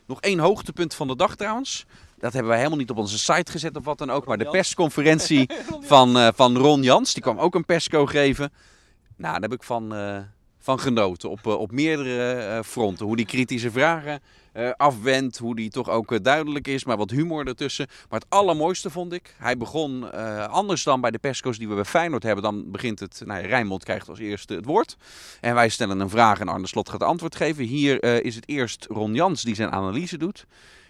Nog 0.08 0.22
één 0.22 0.40
hoogtepunt 0.40 0.94
van 0.94 1.08
de 1.08 1.16
dag 1.16 1.36
trouwens. 1.36 1.86
Dat 2.18 2.34
hebben 2.34 2.50
wij 2.50 2.58
helemaal 2.58 2.80
niet 2.80 2.90
op 2.90 2.98
onze 2.98 3.18
site 3.18 3.52
gezet 3.52 3.78
of 3.78 3.86
wat 3.86 3.98
dan 3.98 4.10
ook. 4.10 4.26
Maar 4.26 4.38
de 4.38 4.50
persconferentie 4.50 5.50
van, 5.92 6.34
van 6.36 6.58
Ron 6.58 6.84
Jans. 6.84 7.14
Die 7.14 7.24
kwam 7.24 7.40
ook 7.40 7.56
een 7.56 7.66
persco 7.66 8.06
geven. 8.06 8.52
Nou, 9.18 9.34
daar 9.34 9.42
heb 9.42 9.54
ik 9.54 9.64
van, 9.64 9.94
van 10.60 10.80
genoten. 10.80 11.30
Op, 11.30 11.46
op 11.46 11.72
meerdere 11.72 12.64
fronten. 12.64 13.06
Hoe 13.06 13.16
die 13.16 13.26
kritische 13.26 13.72
vragen 13.72 14.22
eh, 14.54 14.70
afwendt. 14.78 15.38
Hoe 15.38 15.56
die 15.56 15.70
toch 15.70 15.90
ook 15.90 16.12
eh, 16.12 16.20
duidelijk 16.22 16.68
is. 16.68 16.86
Maar 16.86 16.98
wat 16.98 17.10
humor 17.10 17.48
ertussen. 17.48 17.88
Maar 18.10 18.20
het 18.20 18.30
allermooiste 18.30 18.90
vond 18.90 19.14
ik. 19.14 19.36
Hij 19.38 19.58
begon 19.58 20.12
eh, 20.12 20.48
anders 20.48 20.84
dan 20.84 21.02
bij 21.02 21.12
de 21.12 21.18
persco's 21.18 21.58
die 21.58 21.68
we 21.68 21.76
bij 21.76 21.86
Feyenoord 21.86 22.24
hebben. 22.24 22.44
Dan 22.44 22.72
begint 22.72 23.00
het. 23.00 23.22
Nou, 23.26 23.42
ja, 23.42 23.48
Rijnmond 23.48 23.84
krijgt 23.84 24.10
als 24.10 24.20
eerste 24.20 24.54
het 24.54 24.66
woord. 24.66 24.98
En 25.42 25.54
wij 25.56 25.70
stellen 25.70 26.00
een 26.00 26.10
vraag 26.10 26.40
en 26.40 26.48
Arne 26.48 26.68
Slot 26.68 26.90
gaat 26.90 27.04
antwoord 27.04 27.36
geven. 27.36 27.64
Hier 27.64 28.24
is 28.24 28.36
het 28.36 28.48
eerst 28.48 28.86
Ron 28.90 29.14
Jans 29.14 29.42
die 29.42 29.56
zijn 29.56 29.72
analyse 29.72 30.18
doet. 30.18 30.46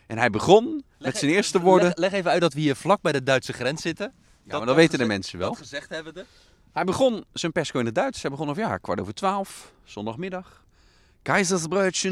En 0.07 0.17
hij 0.17 0.29
begon 0.29 0.83
met 0.99 1.17
zijn 1.17 1.31
eerste 1.31 1.59
woorden. 1.61 1.87
Leg, 1.87 1.97
leg 1.97 2.11
even 2.11 2.31
uit 2.31 2.41
dat 2.41 2.53
we 2.53 2.59
hier 2.59 2.75
vlak 2.75 3.01
bij 3.01 3.11
de 3.11 3.23
Duitse 3.23 3.53
grens 3.53 3.81
zitten. 3.81 4.13
Ja, 4.43 4.57
maar 4.57 4.67
dat 4.67 4.75
weten 4.75 4.99
de 4.99 5.05
mensen 5.05 5.39
wel. 5.39 5.49
Dat 5.49 5.57
gezegd 5.57 5.89
hebben 5.89 6.13
de. 6.13 6.25
Hij 6.73 6.83
begon 6.83 7.23
zijn 7.33 7.51
persco 7.51 7.79
in 7.79 7.85
het 7.85 7.95
Duits. 7.95 8.21
Hij 8.21 8.31
begon 8.31 8.49
over 8.49 8.61
ja, 8.61 8.77
kwart 8.77 8.99
over 8.99 9.13
twaalf, 9.13 9.73
zondagmiddag. 9.83 10.62
Keizersbroodje. 11.23 12.09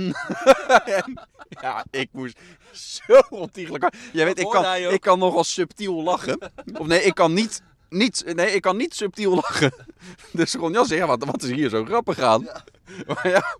En, 0.86 1.28
ja, 1.62 1.86
ik 1.90 2.10
moest 2.12 2.38
zo 2.72 3.22
ontiegelijk. 3.30 3.94
Jij 4.14 4.26
weet, 4.26 4.40
ik 4.40 4.50
kan, 4.50 4.76
ik 4.76 5.02
kan 5.02 5.20
nogal 5.20 5.44
subtiel 5.44 6.04
lachen. 6.04 6.52
Of 6.74 6.88
nee, 6.88 7.04
ik 7.04 7.14
kan 7.14 7.34
niet, 7.34 7.62
niet, 7.92 8.24
nee, 8.36 8.52
ik 8.52 8.62
kan 8.62 8.78
niet 8.78 8.96
subtiel 8.96 9.36
lachen. 9.36 9.74
Dus 10.32 10.54
Ron 10.54 10.72
Jan 10.72 10.86
zei, 10.86 11.00
ja, 11.00 11.08
wat, 11.08 11.24
wat 11.26 11.44
is 11.44 11.50
hier 11.50 11.70
zo 11.70 11.86
grappig 11.86 12.20
aan? 12.20 12.48
Maar 13.08 13.30
ja, 13.30 13.58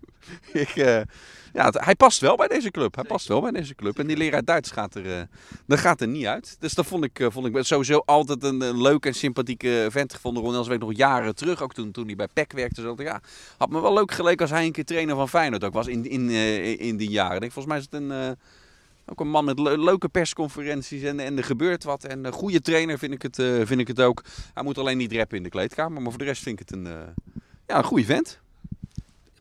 ik, 0.52 0.68
eh, 0.68 1.00
ja 1.52 1.64
het- 1.64 1.84
hij 1.84 1.94
past 1.94 2.20
wel 2.20 2.36
bij 2.36 2.48
deze 2.48 2.70
club. 2.70 2.94
Hij 2.94 3.04
past 3.04 3.28
wel 3.28 3.40
bij 3.40 3.50
deze 3.50 3.74
club. 3.74 3.98
En 3.98 4.06
die 4.06 4.16
leraar 4.16 4.44
Duits 4.44 4.70
gaat 4.70 4.94
er, 4.94 5.28
dat 5.66 5.78
gaat 5.78 6.00
er 6.00 6.08
niet 6.08 6.26
uit. 6.26 6.56
Dus 6.60 6.74
dat 6.74 6.86
vond 6.86 7.04
ik, 7.04 7.18
eh, 7.20 7.26
vond 7.30 7.46
ik 7.46 7.64
sowieso 7.64 8.02
altijd 8.04 8.42
een, 8.42 8.60
een 8.60 8.82
leuke 8.82 9.08
en 9.08 9.14
sympathieke 9.14 9.86
vent 9.90 10.14
gevonden. 10.14 10.42
Ron 10.42 10.54
Elsbeek 10.54 10.78
nog 10.80 10.96
jaren 10.96 11.34
terug, 11.34 11.62
ook 11.62 11.74
toen, 11.74 11.90
toen 11.90 12.06
hij 12.06 12.16
bij 12.16 12.28
PEC 12.32 12.52
werkte. 12.52 12.80
Zo, 12.80 12.94
ja, 12.98 13.20
had 13.58 13.70
me 13.70 13.80
wel 13.80 13.92
leuk 13.94 14.12
geleken 14.12 14.40
als 14.40 14.50
hij 14.50 14.64
een 14.64 14.72
keer 14.72 14.84
trainer 14.84 15.14
van 15.16 15.28
Feyenoord 15.28 15.64
ook 15.64 15.72
was 15.74 15.86
in, 15.86 16.04
in, 16.08 16.30
in 16.78 16.96
die 16.96 17.10
jaren. 17.10 17.40
Ik 17.42 17.52
volgens 17.52 17.66
mij 17.66 17.78
is 17.78 17.84
het 17.90 17.94
een... 17.94 18.36
ook 19.12 19.20
een 19.20 19.30
man 19.30 19.44
met 19.44 19.58
le- 19.58 19.76
leuke 19.76 20.08
persconferenties 20.08 21.02
en, 21.02 21.20
en 21.20 21.36
er 21.36 21.44
gebeurt 21.44 21.84
wat. 21.84 22.04
En 22.04 22.24
een 22.24 22.32
goede 22.32 22.60
trainer 22.60 22.98
vind 22.98 23.12
ik, 23.12 23.22
het, 23.22 23.38
eh, 23.38 23.60
vind 23.64 23.80
ik 23.80 23.88
het 23.88 24.00
ook. 24.00 24.22
Hij 24.54 24.62
moet 24.62 24.78
alleen 24.78 24.96
niet 24.96 25.12
rappen 25.12 25.36
in 25.36 25.42
de 25.42 25.48
kleedkamer. 25.48 26.02
Maar 26.02 26.10
voor 26.10 26.20
de 26.20 26.26
rest 26.26 26.42
vind 26.42 26.60
ik 26.60 26.68
het 26.68 26.78
een, 26.78 26.86
eh, 26.86 26.92
ja, 27.66 27.78
een 27.78 27.84
goede 27.84 28.04
vent. 28.04 28.40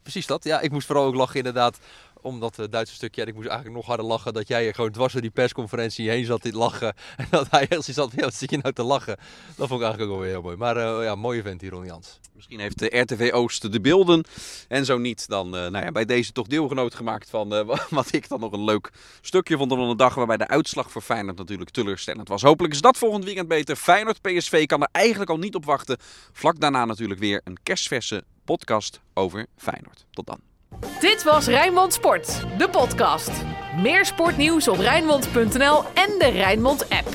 Precies 0.01 0.25
dat. 0.27 0.43
Ja, 0.43 0.60
ik 0.60 0.71
moest 0.71 0.88
vooral 0.88 1.05
ook 1.05 1.15
lachen 1.15 1.38
inderdaad. 1.38 1.79
Om 2.21 2.39
dat 2.39 2.60
eh, 2.60 2.65
Duitse 2.69 2.95
stukje. 2.95 3.21
En 3.21 3.27
ik 3.27 3.34
moest 3.34 3.47
eigenlijk 3.47 3.77
nog 3.77 3.88
harder 3.88 4.05
lachen. 4.05 4.34
Dat 4.34 4.47
jij 4.47 4.73
gewoon 4.73 4.91
dwars 4.91 5.13
door 5.13 5.21
die 5.21 5.31
persconferentie 5.31 6.10
heen 6.10 6.25
zat 6.25 6.41
te 6.41 6.53
lachen. 6.53 6.93
En 7.17 7.27
dat 7.29 7.47
hij 7.49 7.65
heel 7.69 7.81
zat. 7.81 8.12
Ja, 8.15 8.21
wat 8.21 8.34
zit 8.34 8.51
je 8.51 8.57
nou 8.57 8.73
te 8.73 8.84
lachen? 8.84 9.17
Dat 9.55 9.67
vond 9.67 9.81
ik 9.81 9.86
eigenlijk 9.88 10.01
ook 10.01 10.10
wel 10.10 10.19
weer 10.19 10.29
heel 10.29 10.41
mooi. 10.41 10.55
Maar 10.55 10.77
eh, 10.77 11.03
ja, 11.03 11.15
mooie 11.15 11.41
vent 11.41 11.62
hier, 11.62 11.71
Ron 11.71 11.86
Jans. 11.86 12.19
Misschien 12.41 12.60
heeft 12.60 12.79
de 12.79 12.99
RTV 12.99 13.31
Oost 13.34 13.71
de 13.71 13.81
beelden. 13.81 14.23
En 14.67 14.86
zo 14.86 14.97
niet, 14.97 15.27
dan 15.27 15.55
eh, 15.55 15.67
nou 15.67 15.86
ja, 15.86 15.91
bij 15.91 16.05
deze 16.05 16.31
toch 16.31 16.47
deelgenoot 16.47 16.95
gemaakt 16.95 17.29
van 17.29 17.55
eh, 17.55 17.77
wat 17.89 18.13
ik 18.13 18.27
dan 18.27 18.39
nog 18.39 18.51
een 18.51 18.63
leuk 18.63 18.91
stukje 19.21 19.57
vond. 19.57 19.69
Dan 19.69 19.79
een 19.79 19.97
dag 19.97 20.15
waarbij 20.15 20.38
de 20.38 20.47
uitslag 20.47 20.91
voor 20.91 21.01
Feyenoord 21.01 21.38
natuurlijk 21.38 21.69
teleurstellend 21.69 22.27
was. 22.27 22.41
Hopelijk 22.41 22.73
is 22.73 22.81
dat 22.81 22.97
volgend 22.97 23.23
weekend 23.23 23.47
beter. 23.47 23.75
Feyenoord 23.75 24.21
PSV 24.21 24.65
kan 24.65 24.81
er 24.81 24.89
eigenlijk 24.91 25.29
al 25.29 25.38
niet 25.38 25.55
op 25.55 25.65
wachten. 25.65 25.97
Vlak 26.31 26.60
daarna 26.60 26.86
natuurlijk 26.86 27.19
weer 27.19 27.41
een 27.43 27.57
kerstverse 27.63 28.23
podcast 28.45 28.99
over 29.13 29.45
Feyenoord. 29.57 30.05
Tot 30.12 30.27
dan. 30.27 30.51
Dit 30.99 31.23
was 31.23 31.47
Rijnmond 31.47 31.93
Sport, 31.93 32.45
de 32.57 32.69
podcast. 32.69 33.31
Meer 33.77 34.05
sportnieuws 34.05 34.67
op 34.67 34.77
Rijnmond.nl 34.77 35.84
en 35.93 36.19
de 36.19 36.29
Rijnmond 36.34 36.89
app. 36.89 37.10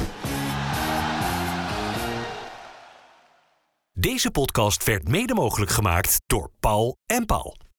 Deze 3.93 4.31
podcast 4.31 4.85
werd 4.85 5.09
mede 5.09 5.35
mogelijk 5.35 5.71
gemaakt 5.71 6.21
door 6.27 6.51
Paul 6.61 6.97
en 7.07 7.27
Paul. 7.27 7.57